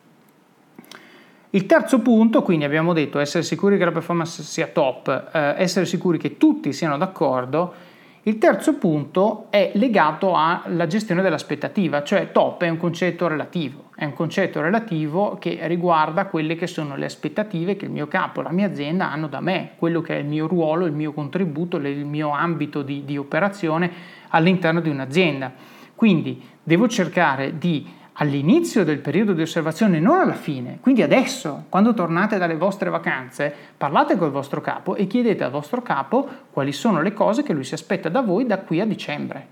[1.50, 5.84] Il terzo punto, quindi abbiamo detto essere sicuri che la performance sia top, eh, essere
[5.84, 7.74] sicuri che tutti siano d'accordo
[8.22, 14.04] il terzo punto è legato alla gestione dell'aspettativa, cioè top è un concetto relativo, è
[14.04, 18.50] un concetto relativo che riguarda quelle che sono le aspettative che il mio capo, la
[18.50, 22.04] mia azienda hanno da me, quello che è il mio ruolo, il mio contributo, il
[22.04, 23.90] mio ambito di, di operazione
[24.28, 25.52] all'interno di un'azienda.
[25.94, 30.78] Quindi devo cercare di all'inizio del periodo di osservazione, non alla fine.
[30.80, 35.82] Quindi adesso, quando tornate dalle vostre vacanze, parlate col vostro capo e chiedete al vostro
[35.82, 39.46] capo quali sono le cose che lui si aspetta da voi da qui a dicembre.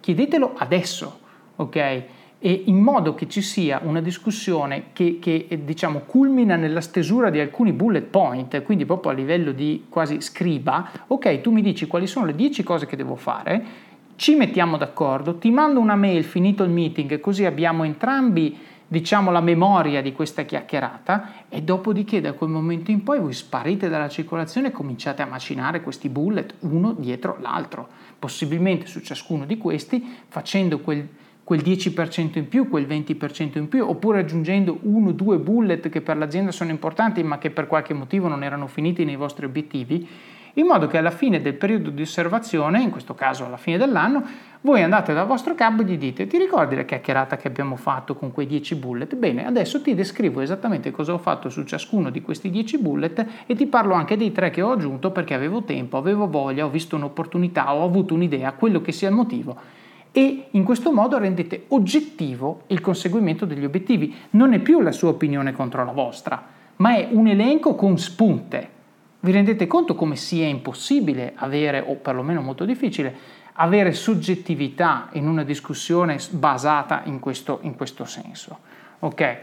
[0.00, 1.18] Chiedetelo adesso,
[1.56, 1.76] ok?
[2.42, 7.38] E in modo che ci sia una discussione che, che diciamo culmina nella stesura di
[7.38, 12.06] alcuni bullet point, quindi proprio a livello di quasi scriba, ok, tu mi dici quali
[12.06, 13.88] sono le 10 cose che devo fare
[14.20, 18.54] ci mettiamo d'accordo, ti mando una mail finito il meeting così abbiamo entrambi
[18.86, 23.88] diciamo la memoria di questa chiacchierata e dopodiché da quel momento in poi voi sparite
[23.88, 29.56] dalla circolazione e cominciate a macinare questi bullet uno dietro l'altro, possibilmente su ciascuno di
[29.56, 31.08] questi facendo quel,
[31.42, 36.02] quel 10% in più, quel 20% in più, oppure aggiungendo uno o due bullet che
[36.02, 40.06] per l'azienda sono importanti ma che per qualche motivo non erano finiti nei vostri obiettivi
[40.54, 44.22] in modo che alla fine del periodo di osservazione, in questo caso alla fine dell'anno,
[44.62, 48.14] voi andate dal vostro capo e gli dite ti ricordi la chiacchierata che abbiamo fatto
[48.14, 49.16] con quei 10 bullet?
[49.16, 53.54] Bene, adesso ti descrivo esattamente cosa ho fatto su ciascuno di questi 10 bullet e
[53.54, 56.96] ti parlo anche dei tre che ho aggiunto perché avevo tempo, avevo voglia, ho visto
[56.96, 59.56] un'opportunità, ho avuto un'idea, quello che sia il motivo
[60.12, 64.14] e in questo modo rendete oggettivo il conseguimento degli obiettivi.
[64.30, 66.42] Non è più la sua opinione contro la vostra,
[66.76, 68.78] ma è un elenco con spunte
[69.20, 73.14] vi rendete conto come sia impossibile avere, o perlomeno molto difficile,
[73.54, 78.58] avere soggettività in una discussione basata in questo, in questo senso?
[79.00, 79.38] Ok?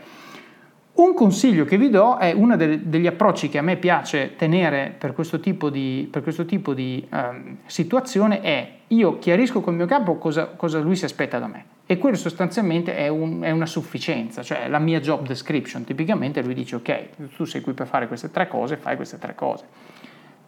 [0.94, 5.14] Un consiglio che vi do è uno degli approcci che a me piace tenere per
[5.14, 10.48] questo tipo di, questo tipo di um, situazione è io chiarisco col mio capo cosa,
[10.48, 14.68] cosa lui si aspetta da me e quello sostanzialmente è, un, è, una sufficienza, cioè
[14.68, 18.50] la mia job description, tipicamente lui dice ok, tu sei qui per fare queste tre
[18.50, 19.64] cose, fai queste tre cose.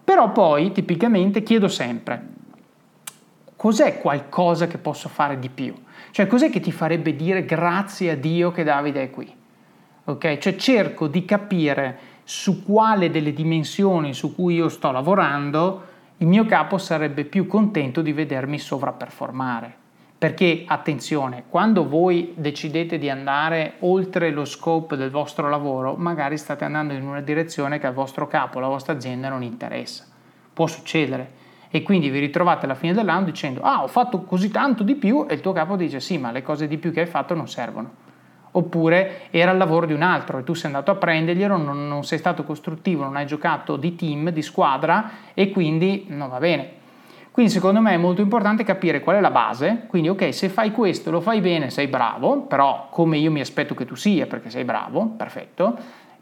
[0.04, 2.22] Però poi tipicamente chiedo sempre,
[3.56, 5.74] cos'è qualcosa che posso fare di più?
[6.12, 9.34] Cioè cos'è che ti farebbe dire grazie a Dio che Davide è qui?
[10.04, 10.40] Ok?
[10.40, 15.84] Cioè cerco di capire su quale delle dimensioni su cui io sto lavorando
[16.18, 19.79] il mio capo sarebbe più contento di vedermi sovraperformare.
[20.20, 26.66] Perché attenzione, quando voi decidete di andare oltre lo scope del vostro lavoro, magari state
[26.66, 30.04] andando in una direzione che al vostro capo, alla vostra azienda non interessa.
[30.52, 31.32] Può succedere.
[31.70, 35.26] E quindi vi ritrovate alla fine dell'anno dicendo ah ho fatto così tanto di più
[35.30, 37.48] e il tuo capo dice sì ma le cose di più che hai fatto non
[37.48, 37.90] servono.
[38.52, 42.04] Oppure era il lavoro di un altro e tu sei andato a prenderglielo, non, non
[42.04, 46.79] sei stato costruttivo, non hai giocato di team, di squadra e quindi non va bene
[47.40, 50.74] Quindi secondo me è molto importante capire qual è la base, quindi ok, se fai
[50.74, 54.50] questo lo fai bene, sei bravo, però come io mi aspetto che tu sia perché
[54.50, 55.74] sei bravo, perfetto.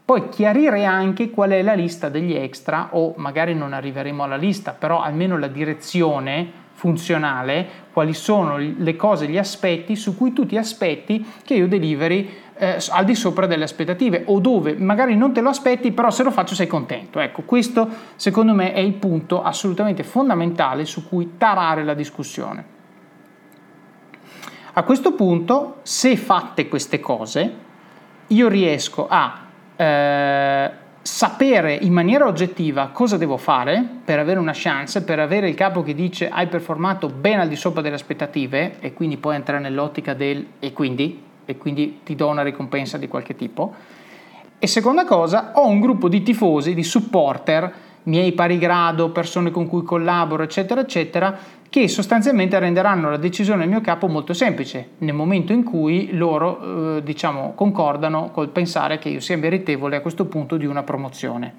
[0.04, 4.70] Poi chiarire anche qual è la lista degli extra o magari non arriveremo alla lista,
[4.70, 10.56] però almeno la direzione funzionale, quali sono le cose, gli aspetti su cui tu ti
[10.56, 15.40] aspetti che io deliveri eh, al di sopra delle aspettative o dove magari non te
[15.40, 17.20] lo aspetti, però se lo faccio sei contento.
[17.20, 22.76] Ecco, questo secondo me è il punto assolutamente fondamentale su cui tarare la discussione.
[24.72, 27.52] A questo punto, se fatte queste cose,
[28.28, 29.40] io riesco a
[29.74, 30.70] eh,
[31.02, 35.82] sapere in maniera oggettiva cosa devo fare per avere una chance, per avere il capo
[35.82, 40.14] che dice hai performato ben al di sopra delle aspettative e quindi poi entrare nell'ottica
[40.14, 43.72] del e quindi e quindi ti do una ricompensa di qualche tipo.
[44.58, 49.66] E seconda cosa, ho un gruppo di tifosi, di supporter, miei pari grado, persone con
[49.66, 51.38] cui collaboro, eccetera, eccetera,
[51.70, 56.96] che sostanzialmente renderanno la decisione del mio capo molto semplice nel momento in cui loro,
[56.96, 61.54] eh, diciamo, concordano col pensare che io sia meritevole a questo punto di una promozione.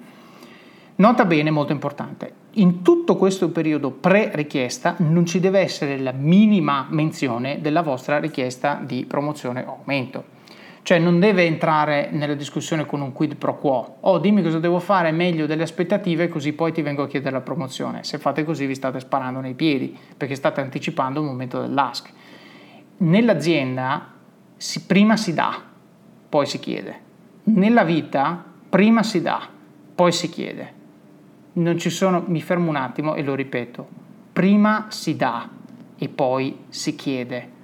[0.96, 6.86] Nota bene, molto importante, in tutto questo periodo pre-richiesta non ci deve essere la minima
[6.90, 10.38] menzione della vostra richiesta di promozione o aumento.
[10.82, 13.98] Cioè non deve entrare nella discussione con un quid pro quo.
[14.00, 17.42] Oh, dimmi cosa devo fare meglio delle aspettative così poi ti vengo a chiedere la
[17.42, 18.02] promozione.
[18.02, 22.10] Se fate così vi state sparando nei piedi perché state anticipando il momento dell'ask.
[22.96, 24.12] Nell'azienda
[24.56, 25.62] si, prima si dà,
[26.28, 27.00] poi si chiede.
[27.44, 29.48] Nella vita prima si dà,
[29.94, 30.78] poi si chiede
[31.52, 33.86] non ci sono, mi fermo un attimo e lo ripeto,
[34.32, 35.48] prima si dà
[35.96, 37.58] e poi si chiede.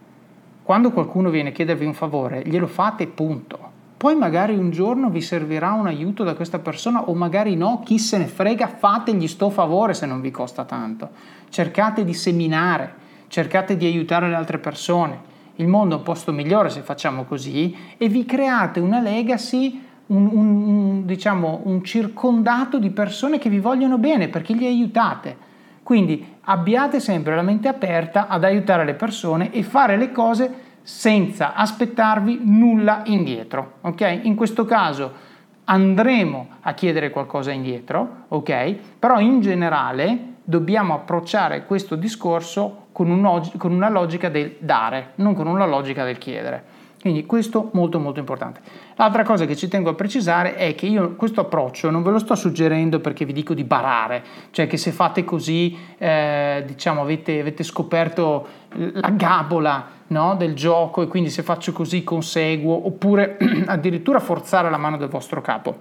[0.63, 3.75] Quando qualcuno viene a chiedervi un favore, glielo fate punto.
[3.97, 7.99] Poi magari un giorno vi servirà un aiuto da questa persona o magari no, chi
[7.99, 11.11] se ne frega, fategli sto favore se non vi costa tanto.
[11.49, 12.93] Cercate di seminare,
[13.29, 15.35] cercate di aiutare le altre persone.
[15.57, 20.29] Il mondo è un posto migliore se facciamo così e vi create una legacy un,
[20.33, 25.45] un, diciamo, un circondato di persone che vi vogliono bene perché li aiutate.
[25.83, 31.55] Quindi abbiate sempre la mente aperta ad aiutare le persone e fare le cose senza
[31.55, 33.75] aspettarvi nulla indietro.
[33.83, 34.21] Ok?
[34.23, 35.25] In questo caso
[35.65, 38.77] andremo a chiedere qualcosa indietro, ok?
[38.99, 45.35] Però in generale dobbiamo approcciare questo discorso con, un, con una logica del dare, non
[45.35, 46.65] con una logica del chiedere.
[47.07, 48.61] Quindi questo molto molto importante.
[48.97, 52.19] L'altra cosa che ci tengo a precisare è che io questo approccio non ve lo
[52.19, 57.39] sto suggerendo perché vi dico di barare, cioè che se fate così eh, diciamo avete,
[57.39, 64.19] avete, scoperto la gabola no, del gioco e quindi se faccio così conseguo oppure addirittura
[64.19, 65.79] forzare la mano del vostro capo.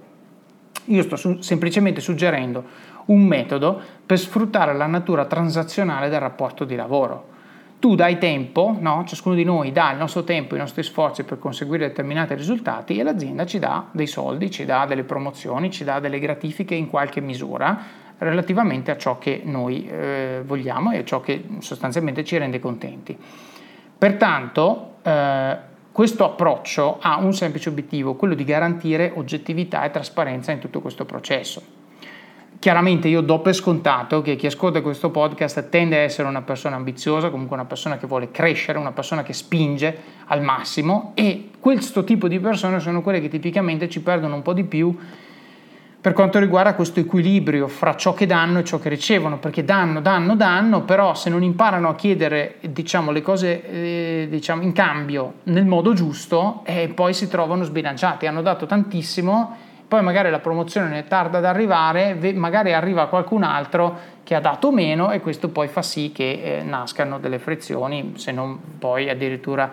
[0.84, 2.62] Io sto su- semplicemente suggerendo
[3.06, 7.34] un metodo per sfruttare la natura transazionale del rapporto di lavoro
[7.78, 9.04] tu dai tempo, no?
[9.06, 13.02] ciascuno di noi dà il nostro tempo, i nostri sforzi per conseguire determinati risultati e
[13.02, 17.20] l'azienda ci dà dei soldi, ci dà delle promozioni, ci dà delle gratifiche in qualche
[17.20, 22.58] misura relativamente a ciò che noi eh, vogliamo e a ciò che sostanzialmente ci rende
[22.58, 23.16] contenti.
[23.98, 25.56] Pertanto eh,
[25.92, 31.04] questo approccio ha un semplice obiettivo, quello di garantire oggettività e trasparenza in tutto questo
[31.04, 31.75] processo.
[32.58, 36.76] Chiaramente io do per scontato che chi ascolta questo podcast tende a essere una persona
[36.76, 42.02] ambiziosa, comunque una persona che vuole crescere, una persona che spinge al massimo e questo
[42.02, 44.96] tipo di persone sono quelle che tipicamente ci perdono un po' di più
[46.06, 50.00] per quanto riguarda questo equilibrio fra ciò che danno e ciò che ricevono, perché danno,
[50.00, 55.38] danno, danno, però se non imparano a chiedere diciamo, le cose eh, diciamo, in cambio
[55.44, 59.56] nel modo giusto, eh, poi si trovano sbilanciati, hanno dato tantissimo
[59.88, 65.12] poi magari la promozione tarda ad arrivare, magari arriva qualcun altro che ha dato meno
[65.12, 69.70] e questo poi fa sì che eh, nascano delle frizioni, se non poi addirittura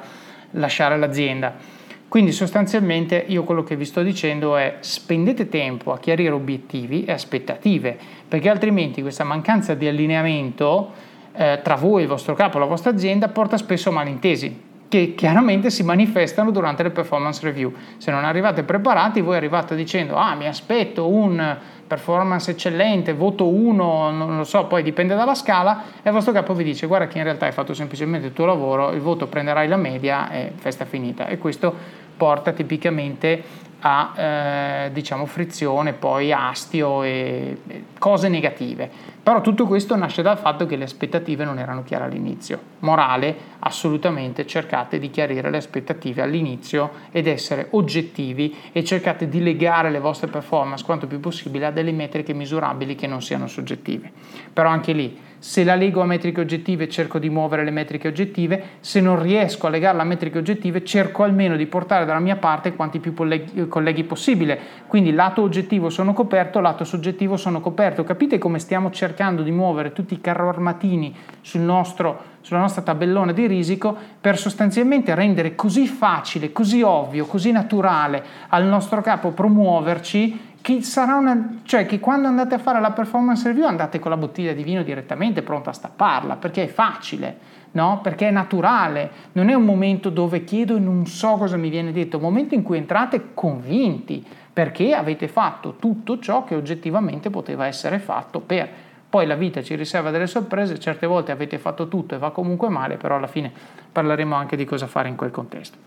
[0.51, 1.81] lasciare l'azienda.
[2.07, 7.11] Quindi sostanzialmente io quello che vi sto dicendo è spendete tempo a chiarire obiettivi e
[7.11, 7.97] aspettative,
[8.27, 10.91] perché altrimenti questa mancanza di allineamento
[11.33, 15.69] eh, tra voi, il vostro capo la vostra azienda porta spesso a malintesi che chiaramente
[15.69, 17.73] si manifestano durante le performance review.
[17.97, 24.11] Se non arrivate preparati, voi arrivate dicendo ah mi aspetto un performance eccellente, voto 1,
[24.11, 27.17] non lo so, poi dipende dalla scala, e il vostro capo vi dice guarda che
[27.17, 30.85] in realtà hai fatto semplicemente il tuo lavoro, il voto prenderai la media e festa
[30.85, 31.27] finita.
[31.27, 33.43] E questo porta tipicamente
[33.85, 37.57] a eh, diciamo frizione, poi astio e,
[37.99, 38.89] cose negative.
[39.21, 42.59] Però tutto questo nasce dal fatto che le aspettative non erano chiare all'inizio.
[42.79, 49.91] Morale, assolutamente cercate di chiarire le aspettative all'inizio ed essere oggettivi e cercate di legare
[49.91, 54.11] le vostre performance quanto più possibile a delle metriche misurabili che non siano soggettive.
[54.51, 58.63] Però anche lì se la lego a metriche oggettive cerco di muovere le metriche oggettive,
[58.79, 62.73] se non riesco a legarla a metriche oggettive cerco almeno di portare dalla mia parte
[62.73, 64.57] quanti più colleghi, colleghi possibile.
[64.87, 68.05] Quindi lato oggettivo sono coperto, lato soggettivo sono coperto.
[68.05, 73.33] Capite come stiamo cercando di muovere tutti i carro armatini sul nostro, sulla nostra tabellone
[73.33, 80.51] di risico per sostanzialmente rendere così facile, così ovvio, così naturale al nostro capo promuoverci
[80.63, 84.53] che una, cioè che quando andate a fare la performance review andate con la bottiglia
[84.53, 87.37] di vino direttamente pronta a stapparla, perché è facile,
[87.71, 87.99] no?
[88.01, 91.91] Perché è naturale, non è un momento dove chiedo e non so cosa mi viene
[91.91, 97.29] detto, è un momento in cui entrate convinti, perché avete fatto tutto ciò che oggettivamente
[97.29, 98.69] poteva essere fatto per
[99.09, 102.69] poi la vita ci riserva delle sorprese, certe volte avete fatto tutto e va comunque
[102.69, 103.51] male, però alla fine
[103.91, 105.77] parleremo anche di cosa fare in quel contesto.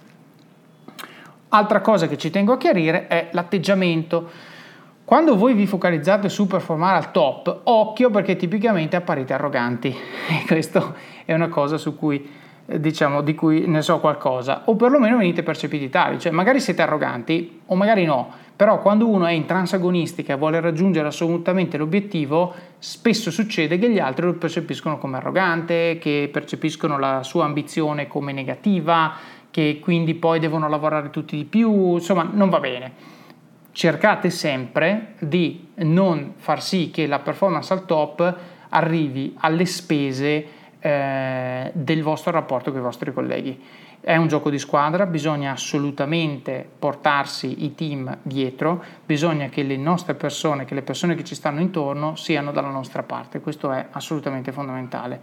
[1.49, 4.55] Altra cosa che ci tengo a chiarire è l'atteggiamento.
[5.07, 9.95] Quando voi vi focalizzate su performare al top, occhio perché tipicamente apparite arroganti.
[10.29, 12.29] E questo è una cosa su cui
[12.67, 14.63] eh, diciamo di cui ne so qualcosa.
[14.65, 19.27] O perlomeno venite percepiti tali, cioè magari siete arroganti o magari no, però quando uno
[19.27, 24.99] è in transagonistica e vuole raggiungere assolutamente l'obiettivo, spesso succede che gli altri lo percepiscono
[24.99, 29.13] come arrogante, che percepiscono la sua ambizione come negativa,
[29.53, 33.15] che quindi poi devono lavorare tutti di più, insomma non va bene
[33.77, 38.37] cercate sempre di non far sì che la performance al top
[38.70, 40.47] arrivi alle spese
[40.81, 43.62] eh, del vostro rapporto con i vostri colleghi.
[44.01, 50.14] È un gioco di squadra, bisogna assolutamente portarsi i team dietro, bisogna che le nostre
[50.14, 54.53] persone, che le persone che ci stanno intorno siano dalla nostra parte, questo è assolutamente
[54.53, 55.20] fondamentale.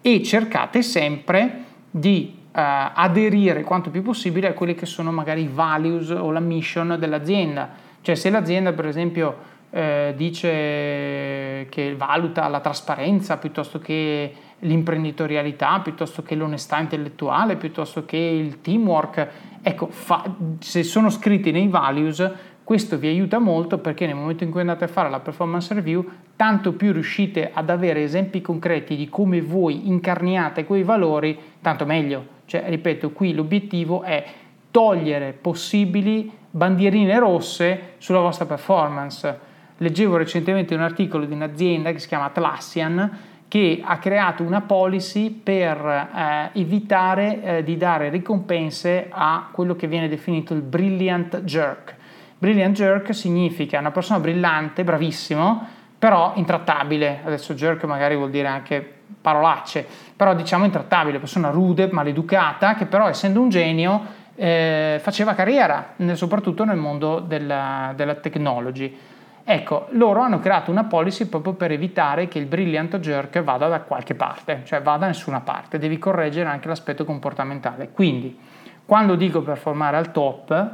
[0.00, 6.10] E cercate sempre di aderire quanto più possibile a quelli che sono magari i values
[6.10, 7.68] o la mission dell'azienda
[8.00, 16.22] cioè se l'azienda per esempio eh, dice che valuta la trasparenza piuttosto che l'imprenditorialità, piuttosto
[16.22, 19.28] che l'onestà intellettuale, piuttosto che il teamwork,
[19.62, 20.22] ecco, fa,
[20.58, 22.30] se sono scritti nei values,
[22.62, 26.06] questo vi aiuta molto perché nel momento in cui andate a fare la performance review,
[26.36, 32.33] tanto più riuscite ad avere esempi concreti di come voi incarniate quei valori, tanto meglio.
[32.46, 34.24] Cioè, ripeto, qui l'obiettivo è
[34.70, 39.52] togliere possibili bandierine rosse sulla vostra performance.
[39.78, 45.30] Leggevo recentemente un articolo di un'azienda che si chiama Atlassian che ha creato una policy
[45.30, 51.94] per eh, evitare eh, di dare ricompense a quello che viene definito il brilliant jerk.
[52.36, 57.20] Brilliant jerk significa una persona brillante, bravissimo, però intrattabile.
[57.24, 58.93] Adesso jerk magari vuol dire anche
[59.24, 64.02] parolacce, però diciamo intrattabile, persona rude, maleducata, che però essendo un genio
[64.34, 68.94] eh, faceva carriera, soprattutto nel mondo della, della technology.
[69.42, 73.80] Ecco, loro hanno creato una policy proprio per evitare che il brilliant jerk vada da
[73.80, 77.92] qualche parte, cioè vada da nessuna parte, devi correggere anche l'aspetto comportamentale.
[77.92, 78.38] Quindi,
[78.84, 80.70] quando dico performare al top,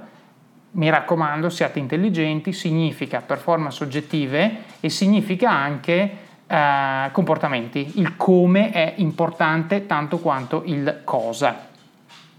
[0.72, 7.92] mi raccomando, siate intelligenti, significa performance oggettive e significa anche eh, comportamenti.
[8.00, 11.68] Il come è importante tanto quanto il cosa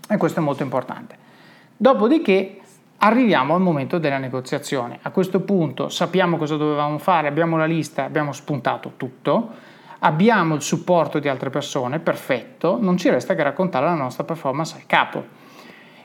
[0.05, 1.16] e questo è molto importante.
[1.78, 2.59] Dopodiché
[2.97, 4.99] arriviamo al momento della negoziazione.
[5.03, 9.49] A questo punto sappiamo cosa dovevamo fare, abbiamo la lista, abbiamo spuntato tutto,
[9.99, 14.76] abbiamo il supporto di altre persone, perfetto, non ci resta che raccontare la nostra performance
[14.76, 15.24] al capo.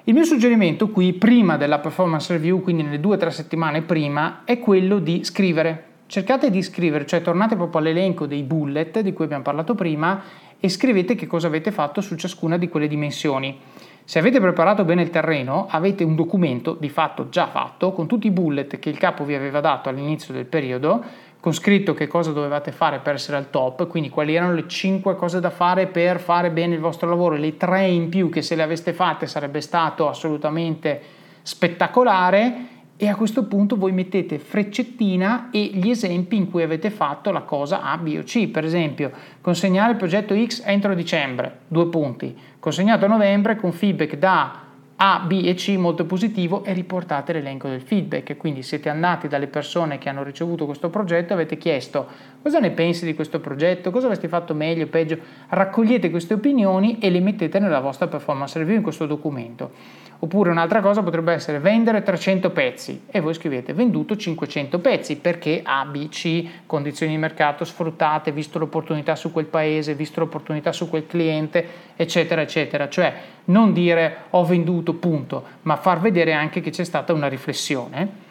[0.05, 4.43] Il mio suggerimento qui, prima della performance review, quindi nelle due o tre settimane prima,
[4.45, 5.96] è quello di scrivere.
[6.09, 10.23] Cercate di scrivere, cioè tornate proprio all'elenco dei bullet di cui abbiamo parlato prima
[10.61, 13.59] e scrivete che cosa avete fatto su ciascuna di quelle dimensioni.
[14.05, 18.29] Se avete preparato bene il terreno, avete un documento di fatto già fatto con tutti
[18.29, 21.03] i bullet che il capo vi aveva dato all'inizio del periodo,
[21.41, 25.17] con scritto che cosa dovevate fare per essere al top, quindi quali erano le 5
[25.17, 28.55] cose da fare per fare bene il vostro lavoro, le 3 in più che se
[28.55, 31.01] le aveste fatte sarebbe stato assolutamente
[31.43, 37.31] spettacolare e a questo punto voi mettete freccettina e gli esempi in cui avete fatto
[37.31, 38.49] la cosa A, B o C.
[38.49, 42.35] Per esempio, consegnare il progetto X entro dicembre, due punti
[42.67, 44.61] consegnato a novembre con feedback da
[44.97, 48.37] A, B e C molto positivo e riportate l'elenco del feedback.
[48.37, 52.07] Quindi siete andati dalle persone che hanno ricevuto questo progetto e avete chiesto
[52.43, 55.19] cosa ne pensi di questo progetto, cosa avresti fatto meglio, peggio.
[55.49, 59.71] Raccogliete queste opinioni e le mettete nella vostra performance review in questo documento.
[60.19, 65.61] Oppure un'altra cosa potrebbe essere vendere 300 pezzi e voi scrivete venduto 500 pezzi perché
[65.62, 70.89] A, B, C, condizioni di mercato sfruttate, visto l'opportunità su quel paese, visto l'opportunità su
[70.89, 72.89] quel cliente, eccetera, eccetera.
[72.89, 73.14] Cioè
[73.47, 78.25] non dire ho venduto punto, ma far vedere anche che c'è stata una riflessione.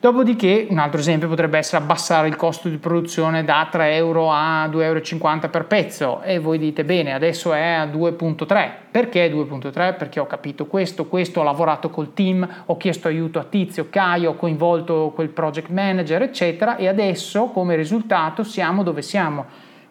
[0.00, 4.68] Dopodiché, un altro esempio potrebbe essere abbassare il costo di produzione da 3 euro a
[4.68, 8.70] 2,50 euro per pezzo e voi dite bene, adesso è a 2.3.
[8.92, 9.96] Perché 2.3?
[9.96, 14.30] Perché ho capito questo, questo, ho lavorato col team, ho chiesto aiuto a Tizio, Caio,
[14.30, 19.46] ho coinvolto quel project manager, eccetera, e adesso come risultato siamo dove siamo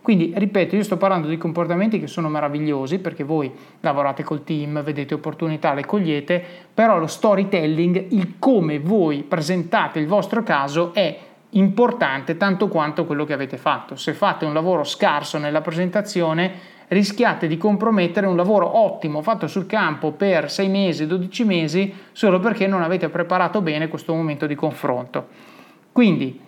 [0.07, 3.51] quindi, ripeto, io sto parlando di comportamenti che sono meravigliosi perché voi
[3.81, 6.41] lavorate col team, vedete opportunità, le cogliete,
[6.73, 13.25] però lo storytelling, il come voi presentate il vostro caso è importante tanto quanto quello
[13.25, 13.97] che avete fatto.
[13.97, 16.53] Se fate un lavoro scarso nella presentazione,
[16.87, 22.39] rischiate di compromettere un lavoro ottimo fatto sul campo per 6 mesi, 12 mesi, solo
[22.39, 25.27] perché non avete preparato bene questo momento di confronto.
[25.91, 26.45] Quindi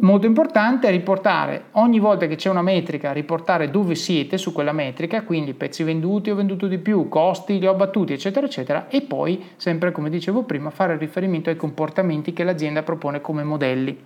[0.00, 4.70] Molto importante è riportare ogni volta che c'è una metrica, riportare dove siete su quella
[4.70, 9.00] metrica, quindi pezzi venduti, ho venduto di più, costi li ho battuti, eccetera, eccetera, e
[9.00, 13.98] poi, sempre come dicevo prima, fare riferimento ai comportamenti che l'azienda propone come modelli.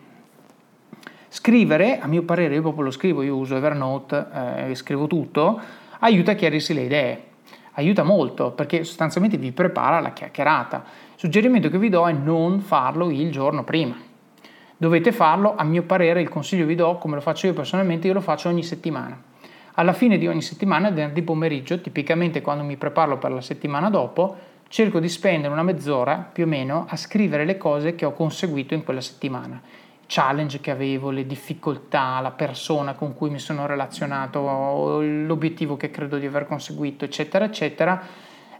[1.29, 4.27] Scrivere, a mio parere, io proprio lo scrivo, io uso Evernote
[4.57, 5.61] e eh, scrivo tutto,
[5.99, 7.23] aiuta a chiarirsi le idee,
[7.73, 10.85] aiuta molto perché sostanzialmente vi prepara la chiacchierata.
[11.13, 14.11] Il suggerimento che vi do è non farlo il giorno prima
[14.83, 18.15] Dovete farlo, a mio parere, il consiglio vi do, come lo faccio io personalmente, io
[18.15, 19.17] lo faccio ogni settimana.
[19.75, 24.37] Alla fine di ogni settimana, venerdì pomeriggio, tipicamente quando mi preparo per la settimana dopo,
[24.67, 28.75] cerco di spendere una mezz'ora più o meno a scrivere le cose che ho conseguito
[28.75, 29.63] in quella settimana.
[30.09, 36.19] Challenge che avevo, le difficoltà, la persona con cui mi sono relazionato, l'obiettivo che credo
[36.19, 38.03] di aver conseguito, eccetera, eccetera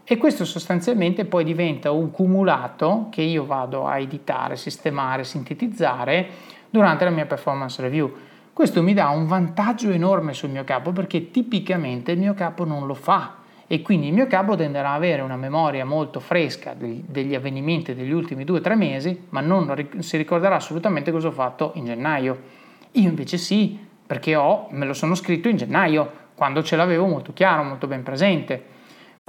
[0.05, 6.27] e questo sostanzialmente poi diventa un cumulato che io vado a editare, sistemare, sintetizzare
[6.69, 8.13] durante la mia performance review.
[8.51, 12.85] Questo mi dà un vantaggio enorme sul mio capo perché tipicamente il mio capo non
[12.85, 17.33] lo fa e quindi il mio capo tenderà ad avere una memoria molto fresca degli
[17.33, 21.71] avvenimenti degli ultimi due o tre mesi, ma non si ricorderà assolutamente cosa ho fatto
[21.75, 22.37] in gennaio.
[22.91, 27.33] Io invece sì, perché ho, me lo sono scritto in gennaio, quando ce l'avevo molto
[27.33, 28.63] chiaro, molto ben presente.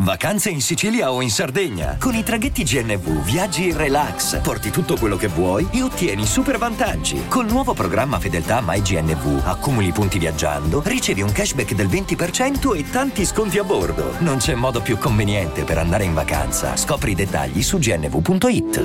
[0.05, 1.97] Vacanze in Sicilia o in Sardegna.
[1.99, 6.59] Con i traghetti GNV viaggi in relax, porti tutto quello che vuoi e ottieni super
[6.59, 7.27] vantaggi.
[7.27, 13.25] Col nuovo programma Fedeltà MyGNV accumuli punti viaggiando, ricevi un cashback del 20% e tanti
[13.25, 14.17] sconti a bordo.
[14.19, 16.77] Non c'è modo più conveniente per andare in vacanza.
[16.77, 18.83] Scopri i dettagli su gnv.it.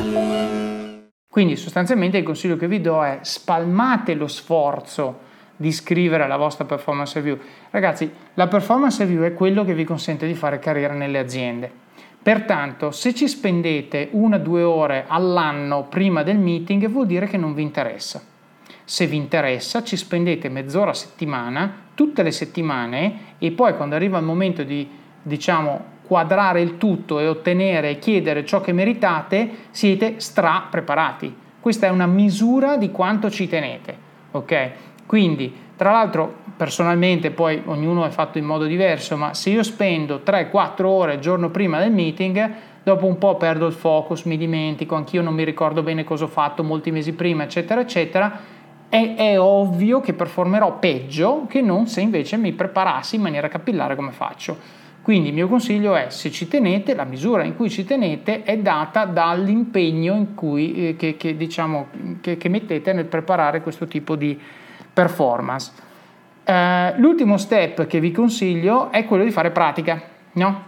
[1.28, 5.28] Quindi sostanzialmente il consiglio che vi do è spalmate lo sforzo
[5.60, 7.38] di scrivere la vostra performance review.
[7.70, 11.70] Ragazzi, la performance review è quello che vi consente di fare carriera nelle aziende.
[12.24, 17.36] Pertanto, se ci spendete una o due ore all'anno prima del meeting, vuol dire che
[17.36, 18.22] non vi interessa.
[18.86, 24.18] Se vi interessa, ci spendete mezz'ora a settimana, tutte le settimane, e poi quando arriva
[24.18, 24.88] il momento di,
[25.22, 31.36] diciamo, quadrare il tutto e ottenere e chiedere ciò che meritate, siete stra preparati.
[31.60, 33.98] Questa è una misura di quanto ci tenete,
[34.32, 34.72] ok?
[35.10, 40.22] Quindi, tra l'altro, personalmente poi ognuno è fatto in modo diverso, ma se io spendo
[40.24, 42.52] 3-4 ore il giorno prima del meeting,
[42.84, 46.28] dopo un po' perdo il focus, mi dimentico, anch'io non mi ricordo bene cosa ho
[46.28, 48.40] fatto molti mesi prima, eccetera, eccetera,
[48.88, 53.96] è, è ovvio che performerò peggio che non se invece mi preparassi in maniera capillare
[53.96, 54.58] come faccio.
[55.02, 58.60] Quindi il mio consiglio è se ci tenete, la misura in cui ci tenete è
[58.60, 61.88] data dall'impegno cui, eh, che, che, diciamo,
[62.22, 64.40] che, che mettete nel preparare questo tipo di,
[64.94, 65.72] performance.
[66.44, 70.02] Eh, l'ultimo step che vi consiglio è quello di fare pratica,
[70.34, 70.68] no?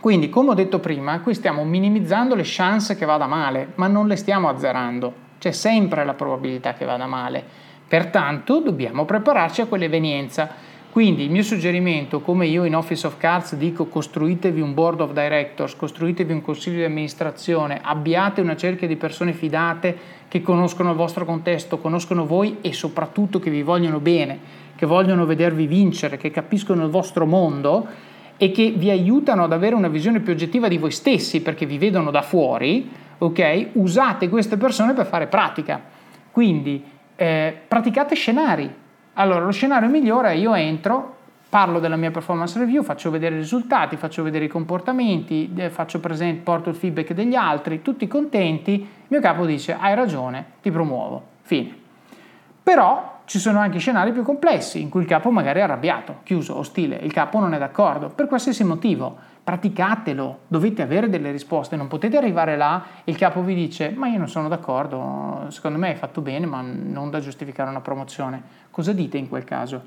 [0.00, 4.06] Quindi, come ho detto prima, qui stiamo minimizzando le chance che vada male, ma non
[4.06, 5.26] le stiamo azzerando.
[5.38, 7.42] C'è sempre la probabilità che vada male.
[7.88, 10.48] Pertanto dobbiamo prepararci a quell'evenienza.
[10.98, 15.12] Quindi il mio suggerimento, come io in Office of Cards dico, costruitevi un board of
[15.12, 19.96] directors, costruitevi un consiglio di amministrazione, abbiate una cerchia di persone fidate
[20.26, 24.40] che conoscono il vostro contesto, conoscono voi e soprattutto che vi vogliono bene,
[24.74, 27.86] che vogliono vedervi vincere, che capiscono il vostro mondo
[28.36, 31.78] e che vi aiutano ad avere una visione più oggettiva di voi stessi perché vi
[31.78, 33.68] vedono da fuori, ok?
[33.74, 35.80] Usate queste persone per fare pratica.
[36.32, 36.82] Quindi
[37.14, 38.86] eh, praticate scenari,
[39.20, 41.16] allora, lo scenario migliore è io entro,
[41.48, 46.42] parlo della mia performance review, faccio vedere i risultati, faccio vedere i comportamenti, faccio presente,
[46.42, 51.22] porto il feedback degli altri, tutti contenti, il mio capo dice hai ragione, ti promuovo,
[51.42, 51.74] fine.
[52.62, 56.56] Però ci sono anche scenari più complessi in cui il capo magari è arrabbiato, chiuso,
[56.56, 59.27] ostile, il capo non è d'accordo, per qualsiasi motivo.
[59.48, 64.06] Praticatelo, dovete avere delle risposte, non potete arrivare là e il capo vi dice ma
[64.06, 68.42] io non sono d'accordo, secondo me hai fatto bene ma non da giustificare una promozione.
[68.70, 69.82] Cosa dite in quel caso?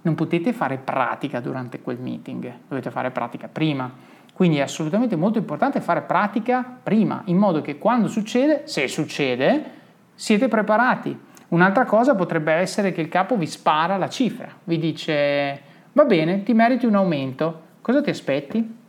[0.00, 3.92] Non potete fare pratica durante quel meeting, dovete fare pratica prima.
[4.32, 9.82] Quindi è assolutamente molto importante fare pratica prima, in modo che quando succede, se succede,
[10.16, 11.18] Siete preparati?
[11.48, 15.60] Un'altra cosa potrebbe essere che il capo vi spara la cifra, vi dice
[15.92, 18.82] va bene, ti meriti un aumento, cosa ti aspetti?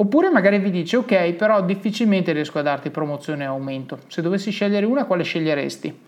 [0.00, 3.98] Oppure magari vi dice ok, però difficilmente riesco a darti promozione o aumento.
[4.06, 5.98] Se dovessi scegliere una, quale sceglieresti?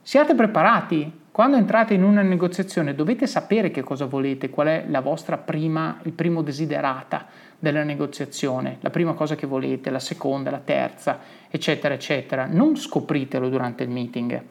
[0.00, 1.24] Siate preparati.
[1.30, 6.00] Quando entrate in una negoziazione dovete sapere che cosa volete, qual è la vostra prima,
[6.04, 7.26] il primo desiderata
[7.58, 11.18] della negoziazione, la prima cosa che volete, la seconda, la terza,
[11.50, 12.46] eccetera, eccetera.
[12.46, 14.42] Non scopritelo durante il meeting.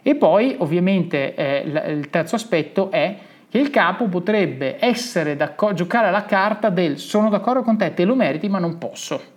[0.00, 3.14] E poi, ovviamente, eh, il terzo aspetto è
[3.48, 5.36] che il capo potrebbe essere
[5.74, 9.34] giocare alla carta del sono d'accordo con te, te lo meriti, ma non posso.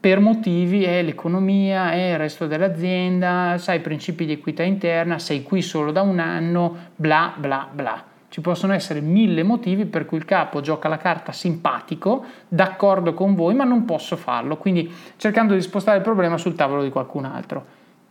[0.00, 5.44] Per motivi è l'economia, è il resto dell'azienda, sai i principi di equità interna, sei
[5.44, 8.04] qui solo da un anno, bla bla bla.
[8.28, 13.34] Ci possono essere mille motivi per cui il capo gioca la carta simpatico, d'accordo con
[13.34, 17.26] voi, ma non posso farlo, quindi cercando di spostare il problema sul tavolo di qualcun
[17.26, 17.64] altro.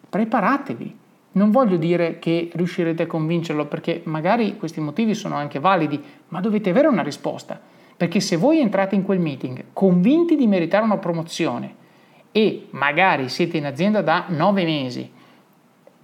[0.07, 0.97] Preparatevi,
[1.33, 6.41] non voglio dire che riuscirete a convincerlo perché magari questi motivi sono anche validi, ma
[6.41, 7.59] dovete avere una risposta.
[7.95, 11.75] Perché se voi entrate in quel meeting convinti di meritare una promozione
[12.31, 15.09] e magari siete in azienda da nove mesi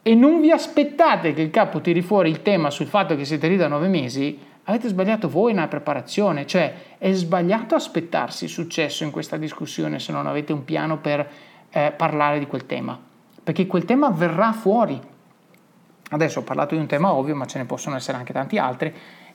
[0.01, 3.49] e non vi aspettate che il capo tiri fuori il tema sul fatto che siete
[3.49, 9.11] lì da nove mesi, avete sbagliato voi nella preparazione, cioè è sbagliato aspettarsi successo in
[9.11, 11.29] questa discussione se non avete un piano per
[11.69, 12.97] eh, parlare di quel tema,
[13.43, 14.97] perché quel tema verrà fuori
[16.09, 18.93] Adesso ho parlato di un tema ovvio, ma ce ne possono essere anche tanti altri.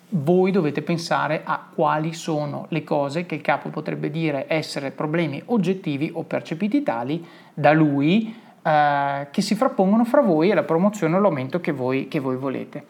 [0.08, 5.42] Voi dovete pensare a quali sono le cose che il capo potrebbe dire essere problemi
[5.46, 11.16] oggettivi o percepiti tali da lui eh, che si frappongono fra voi e la promozione
[11.16, 12.84] o l'aumento che voi, che voi volete.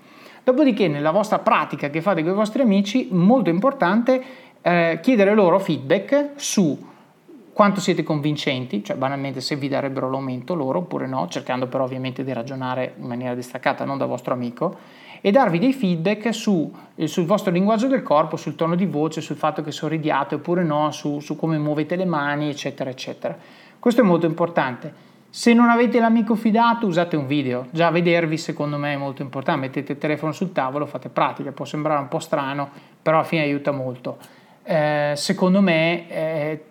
[0.45, 4.23] Dopodiché, nella vostra pratica che fate con i vostri amici, molto importante
[4.61, 6.91] eh, chiedere loro feedback su
[7.53, 12.25] quanto siete convincenti, cioè banalmente se vi darebbero l'aumento loro oppure no, cercando però ovviamente
[12.25, 14.77] di ragionare in maniera distaccata, non da vostro amico,
[15.21, 19.21] e darvi dei feedback su, eh, sul vostro linguaggio del corpo, sul tono di voce,
[19.21, 23.37] sul fatto che sorridiate oppure no, su, su come muovete le mani, eccetera, eccetera.
[23.79, 25.11] Questo è molto importante.
[25.29, 27.67] Se non avete l'amico fidato, usate un video.
[27.71, 29.61] Già vedervi, secondo me, è molto importante.
[29.61, 31.53] Mettete il telefono sul tavolo, fate pratica.
[31.53, 32.69] Può sembrare un po' strano,
[33.01, 34.19] però alla fine aiuta molto
[34.65, 36.65] eh, secondo me eh,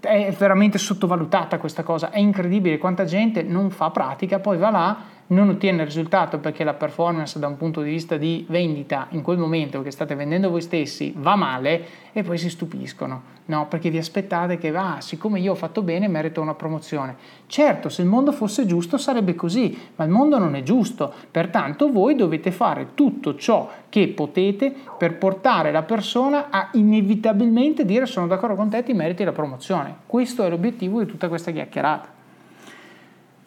[0.00, 4.98] è veramente sottovalutata questa cosa, è incredibile quanta gente non fa pratica, poi va là
[5.28, 9.22] non ottiene il risultato perché la performance da un punto di vista di vendita in
[9.22, 13.66] quel momento che state vendendo voi stessi va male e poi si stupiscono, no?
[13.66, 17.16] Perché vi aspettate che, ah, siccome io ho fatto bene merito una promozione.
[17.46, 21.90] Certo, se il mondo fosse giusto sarebbe così, ma il mondo non è giusto, pertanto
[21.90, 28.26] voi dovete fare tutto ciò che potete per portare la persona a inevitabilmente dire sono
[28.26, 29.96] d'accordo con te, ti meriti la promozione.
[30.06, 32.20] Questo è l'obiettivo di tutta questa chiacchierata.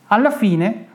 [0.07, 0.93] Alla fine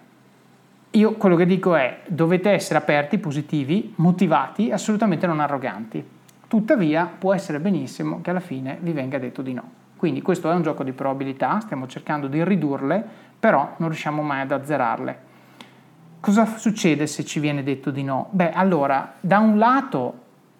[0.92, 6.04] io quello che dico è dovete essere aperti, positivi, motivati, assolutamente non arroganti.
[6.48, 9.78] Tuttavia può essere benissimo che alla fine vi venga detto di no.
[9.96, 13.04] Quindi questo è un gioco di probabilità, stiamo cercando di ridurle,
[13.38, 15.18] però non riusciamo mai ad azzerarle.
[16.18, 18.28] Cosa succede se ci viene detto di no?
[18.30, 20.14] Beh, allora, da un lato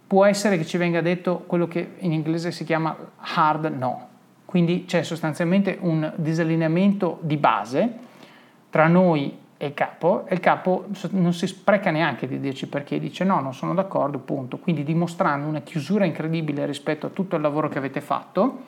[0.07, 4.09] può essere che ci venga detto quello che in inglese si chiama hard no,
[4.45, 7.93] quindi c'è sostanzialmente un disallineamento di base
[8.71, 12.99] tra noi e il capo, e il capo non si spreca neanche di dirci perché,
[12.99, 14.57] dice no, non sono d'accordo, punto.
[14.57, 18.63] Quindi dimostrando una chiusura incredibile rispetto a tutto il lavoro che avete fatto,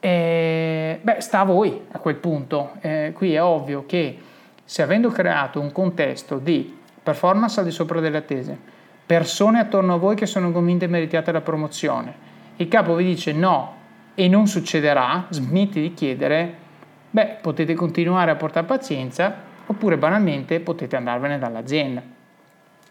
[0.00, 2.72] e, beh, sta a voi a quel punto.
[2.80, 4.18] Eh, qui è ovvio che
[4.64, 8.58] se avendo creato un contesto di performance al di sopra delle attese,
[9.06, 12.12] persone attorno a voi che sono convinte e meritate la promozione,
[12.56, 13.74] il capo vi dice no
[14.16, 16.54] e non succederà, smetti di chiedere,
[17.08, 22.02] beh, potete continuare a portare pazienza oppure banalmente potete andarvene dall'azienda.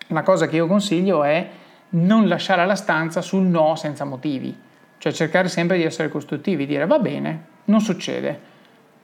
[0.07, 1.49] Una cosa che io consiglio è
[1.89, 4.57] non lasciare la stanza sul no senza motivi,
[4.97, 8.39] cioè cercare sempre di essere costruttivi, dire va bene, non succede,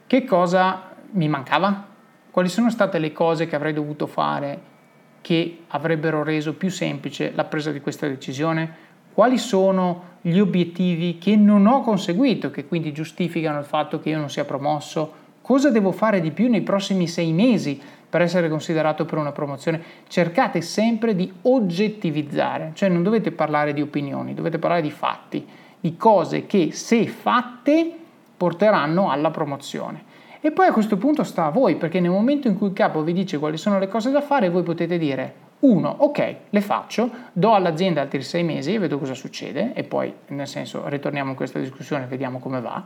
[0.06, 1.86] che cosa mi mancava?
[2.32, 4.76] Quali sono state le cose che avrei dovuto fare
[5.22, 8.86] che avrebbero reso più semplice la presa di questa decisione?
[9.12, 14.20] Quali sono gli obiettivi che non ho conseguito, che quindi giustificano il fatto che io
[14.20, 17.80] non sia promosso Cosa devo fare di più nei prossimi sei mesi
[18.10, 19.82] per essere considerato per una promozione?
[20.10, 25.48] Cercate sempre di oggettivizzare, cioè non dovete parlare di opinioni, dovete parlare di fatti,
[25.80, 27.90] di cose che se fatte
[28.36, 30.04] porteranno alla promozione.
[30.42, 33.02] E poi a questo punto sta a voi, perché nel momento in cui il capo
[33.02, 37.10] vi dice quali sono le cose da fare, voi potete dire uno, ok, le faccio,
[37.32, 41.38] do all'azienda altri sei mesi e vedo cosa succede, e poi nel senso ritorniamo in
[41.38, 42.84] questa discussione e vediamo come va.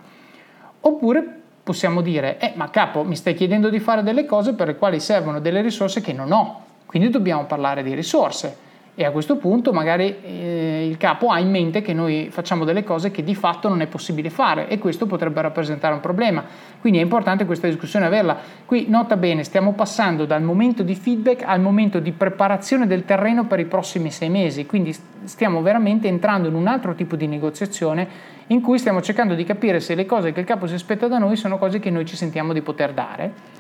[0.82, 4.76] Oppure possiamo dire, eh ma capo, mi stai chiedendo di fare delle cose per le
[4.76, 9.38] quali servono delle risorse che non ho, quindi dobbiamo parlare di risorse e a questo
[9.38, 13.34] punto magari eh, il capo ha in mente che noi facciamo delle cose che di
[13.36, 16.44] fatto non è possibile fare e questo potrebbe rappresentare un problema.
[16.80, 18.38] Quindi è importante questa discussione averla.
[18.66, 23.46] Qui nota bene, stiamo passando dal momento di feedback al momento di preparazione del terreno
[23.46, 28.08] per i prossimi sei mesi, quindi stiamo veramente entrando in un altro tipo di negoziazione
[28.48, 31.18] in cui stiamo cercando di capire se le cose che il capo si aspetta da
[31.18, 33.60] noi sono cose che noi ci sentiamo di poter dare.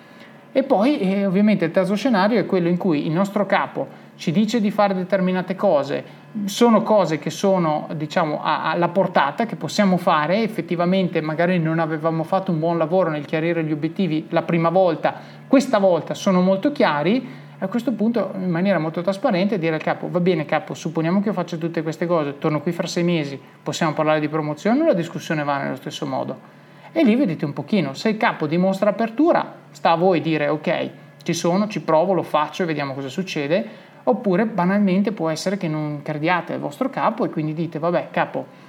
[0.51, 4.31] E poi eh, ovviamente il terzo scenario è quello in cui il nostro capo ci
[4.31, 6.03] dice di fare determinate cose,
[6.45, 12.51] sono cose che sono diciamo alla portata, che possiamo fare, effettivamente magari non avevamo fatto
[12.51, 15.15] un buon lavoro nel chiarire gli obiettivi la prima volta,
[15.47, 20.07] questa volta sono molto chiari, a questo punto in maniera molto trasparente dire al capo
[20.07, 23.39] va bene capo supponiamo che io faccia tutte queste cose torno qui fra sei mesi
[23.61, 26.39] possiamo parlare di promozione o la discussione va nello stesso modo?
[26.91, 30.89] E lì vedete un pochino se il capo dimostra apertura sta a voi dire ok
[31.21, 35.67] ci sono ci provo lo faccio e vediamo cosa succede oppure banalmente può essere che
[35.67, 38.61] non crediate al vostro capo e quindi dite vabbè capo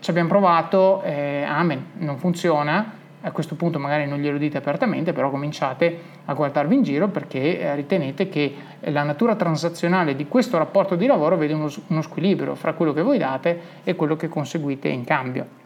[0.00, 5.12] ci abbiamo provato, eh, amen, non funziona, a questo punto magari non glielo dite apertamente,
[5.12, 10.56] però cominciate a guardarvi in giro perché eh, ritenete che la natura transazionale di questo
[10.56, 14.28] rapporto di lavoro vede uno, uno squilibrio fra quello che voi date e quello che
[14.28, 15.58] conseguite in cambio.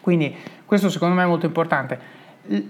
[0.00, 0.34] Quindi
[0.66, 2.22] questo secondo me è molto importante.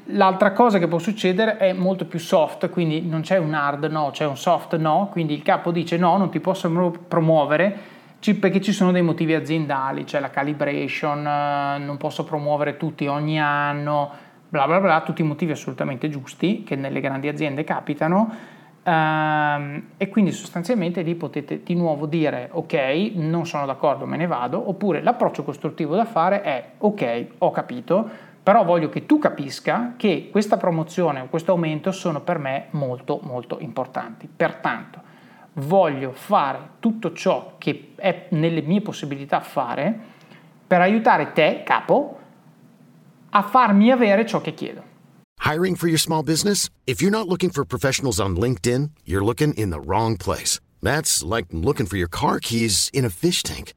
[0.07, 4.11] L'altra cosa che può succedere è molto più soft, quindi non c'è un hard no,
[4.12, 6.70] c'è un soft no, quindi il capo dice no, non ti posso
[7.09, 7.93] promuovere.
[8.25, 13.39] Perché ci sono dei motivi aziendali, c'è la calibration, eh, non posso promuovere tutti ogni
[13.39, 14.11] anno,
[14.49, 18.33] bla bla bla, tutti i motivi assolutamente giusti che nelle grandi aziende capitano
[18.85, 24.27] ehm, e quindi sostanzialmente lì potete di nuovo dire ok, non sono d'accordo, me ne
[24.27, 28.09] vado, oppure l'approccio costruttivo da fare è ok, ho capito,
[28.45, 33.19] però voglio che tu capisca che questa promozione o questo aumento sono per me molto
[33.23, 34.29] molto importanti.
[34.29, 35.01] Pertanto
[35.55, 39.99] voglio fare tutto ciò che è nelle mie possibilità fare
[40.67, 42.19] per aiutare te, capo,
[43.31, 44.93] a farmi avere ciò che chiedo.
[45.43, 46.69] Hiring for your small business?
[46.87, 50.61] If you're not looking for professionals on LinkedIn, you're looking in the wrong place.
[50.83, 53.73] That's like looking for your car keys in a fish tank.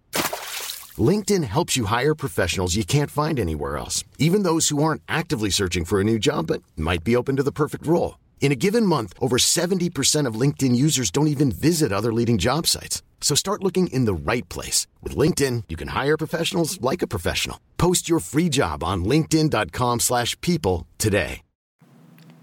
[0.98, 5.50] LinkedIn helps you hire professionals you can't find anywhere else, even those who aren't actively
[5.50, 8.18] searching for a new job but might be open to the perfect role.
[8.40, 12.66] In a given month, over 70% of LinkedIn users don't even visit other leading job
[12.66, 13.02] sites.
[13.20, 14.88] So start looking in the right place.
[15.04, 17.60] With LinkedIn, you can hire professionals like a professional.
[17.78, 21.42] Post your free job on linkedin.com slash people today.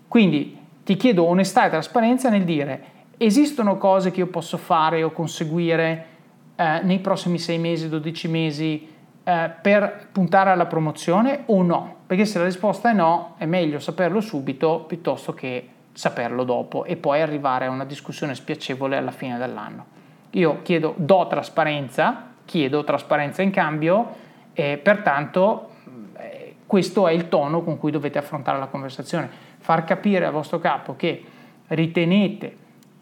[0.08, 5.10] Quindi ti chiedo onestà e trasparenza nel dire esistono cose che io posso fare o
[5.10, 6.13] conseguire
[6.56, 8.88] eh, nei prossimi 6 mesi, 12 mesi
[9.24, 11.96] eh, per puntare alla promozione o no?
[12.06, 16.96] Perché se la risposta è no, è meglio saperlo subito piuttosto che saperlo dopo e
[16.96, 19.86] poi arrivare a una discussione spiacevole alla fine dell'anno.
[20.30, 24.14] Io chiedo, do trasparenza, chiedo trasparenza in cambio
[24.52, 25.70] e pertanto
[26.18, 29.30] eh, questo è il tono con cui dovete affrontare la conversazione.
[29.58, 31.24] Far capire al vostro capo che
[31.68, 32.56] ritenete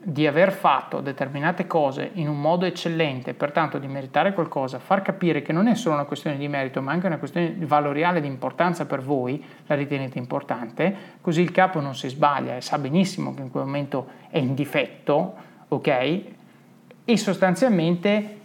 [0.05, 5.43] di aver fatto determinate cose in un modo eccellente, pertanto di meritare qualcosa, far capire
[5.43, 8.85] che non è solo una questione di merito, ma anche una questione valoriale di importanza
[8.85, 13.43] per voi, la ritenete importante, così il capo non si sbaglia e sa benissimo che
[13.43, 15.35] in quel momento è in difetto,
[15.69, 16.21] ok?
[17.05, 18.39] E sostanzialmente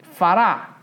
[0.00, 0.74] farà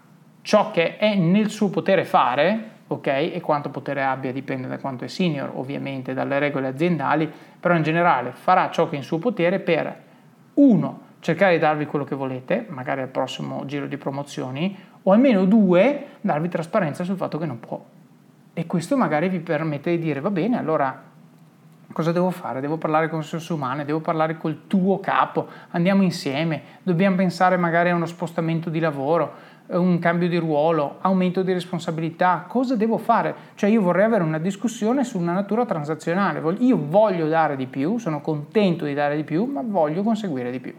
[0.42, 3.08] ciò che è nel suo potere fare, ok?
[3.08, 7.84] E quanto potere abbia dipende da quanto è senior, ovviamente, dalle regole aziendali, però in
[7.84, 10.04] generale farà ciò che è in suo potere per
[10.56, 15.46] uno, cercare di darvi quello che volete, magari al prossimo giro di promozioni, o almeno
[15.46, 17.84] due, darvi trasparenza sul fatto che non può.
[18.54, 21.02] E questo magari vi permette di dire, va bene, allora
[21.92, 22.62] cosa devo fare?
[22.62, 27.90] Devo parlare con risorse umane, devo parlare col tuo capo, andiamo insieme, dobbiamo pensare magari
[27.90, 29.34] a uno spostamento di lavoro,
[29.68, 33.34] un cambio di ruolo, aumento di responsabilità, cosa devo fare?
[33.56, 37.98] Cioè io vorrei avere una discussione su una natura transazionale, io voglio dare di più,
[37.98, 40.74] sono contento di dare di più, ma voglio conseguire di più.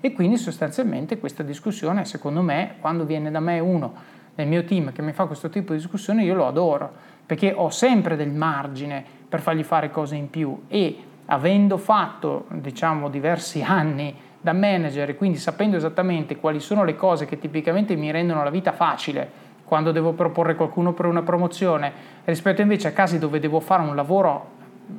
[0.00, 4.92] E quindi sostanzialmente questa discussione, secondo me, quando viene da me uno nel mio team
[4.92, 6.92] che mi fa questo tipo di discussione, io lo adoro,
[7.26, 13.08] perché ho sempre del margine per fargli fare cose in più e avendo fatto, diciamo,
[13.08, 18.10] diversi anni da manager e quindi sapendo esattamente quali sono le cose che tipicamente mi
[18.10, 21.92] rendono la vita facile quando devo proporre qualcuno per una promozione
[22.24, 24.56] rispetto invece a casi dove devo fare un lavoro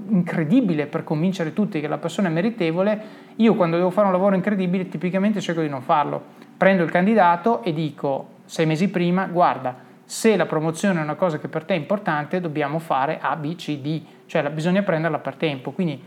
[0.10, 3.02] incredibile per convincere tutti che la persona è meritevole,
[3.38, 6.22] io quando devo fare un lavoro incredibile tipicamente cerco di non farlo.
[6.56, 11.40] Prendo il candidato e dico sei mesi prima, guarda, se la promozione è una cosa
[11.40, 15.36] che per te è importante, dobbiamo fare A, B, C, D, cioè bisogna prenderla per
[15.36, 15.72] tempo.
[15.72, 16.02] Quindi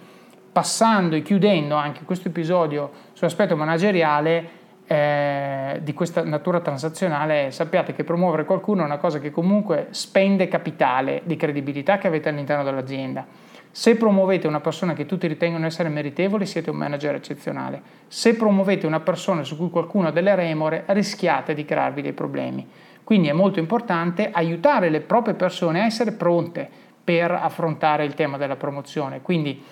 [0.52, 8.04] passando e chiudendo anche questo episodio sull'aspetto manageriale eh, di questa natura transazionale, sappiate che
[8.04, 13.26] promuovere qualcuno è una cosa che comunque spende capitale di credibilità che avete all'interno dell'azienda.
[13.70, 17.80] Se promuovete una persona che tutti ritengono essere meritevole, siete un manager eccezionale.
[18.06, 22.68] Se promuovete una persona su cui qualcuno ha delle remore, rischiate di crearvi dei problemi.
[23.02, 26.68] Quindi è molto importante aiutare le proprie persone a essere pronte
[27.02, 29.22] per affrontare il tema della promozione.
[29.22, 29.62] Quindi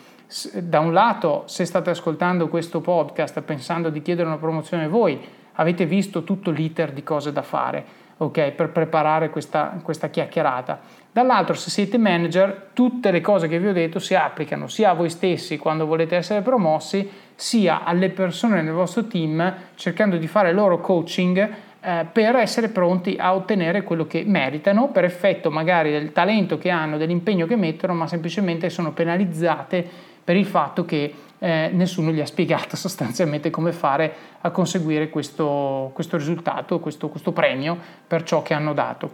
[0.54, 5.20] da un lato, se state ascoltando questo podcast pensando di chiedere una promozione voi,
[5.54, 7.84] avete visto tutto l'iter di cose da fare,
[8.16, 10.80] ok, per preparare questa, questa chiacchierata.
[11.10, 14.94] Dall'altro, se siete manager, tutte le cose che vi ho detto si applicano sia a
[14.94, 20.52] voi stessi quando volete essere promossi, sia alle persone nel vostro team, cercando di fare
[20.52, 21.50] loro coaching
[21.80, 26.70] eh, per essere pronti a ottenere quello che meritano per effetto magari del talento che
[26.70, 32.20] hanno, dell'impegno che mettono, ma semplicemente sono penalizzate per il fatto che eh, nessuno gli
[32.20, 37.76] ha spiegato sostanzialmente come fare a conseguire questo, questo risultato, questo, questo, premio
[38.06, 39.10] per ciò che hanno dato.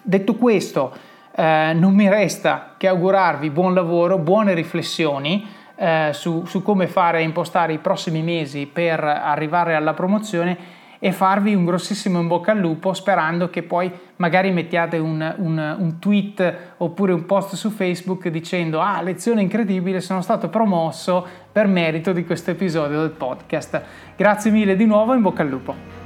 [0.00, 0.94] Detto questo,
[1.34, 5.44] eh, non mi resta che augurarvi buon lavoro, buone riflessioni
[5.74, 10.56] eh, su, su come fare e impostare i prossimi mesi per arrivare alla promozione
[11.04, 15.76] e farvi un grossissimo in bocca al lupo sperando che poi magari mettiate un, un,
[15.76, 21.66] un, tweet oppure un post su Facebook dicendo ah lezione incredibile sono stato promosso per
[21.66, 23.82] merito di questo episodio del podcast.
[24.14, 26.01] Grazie mille di nuovo in bocca al lupo.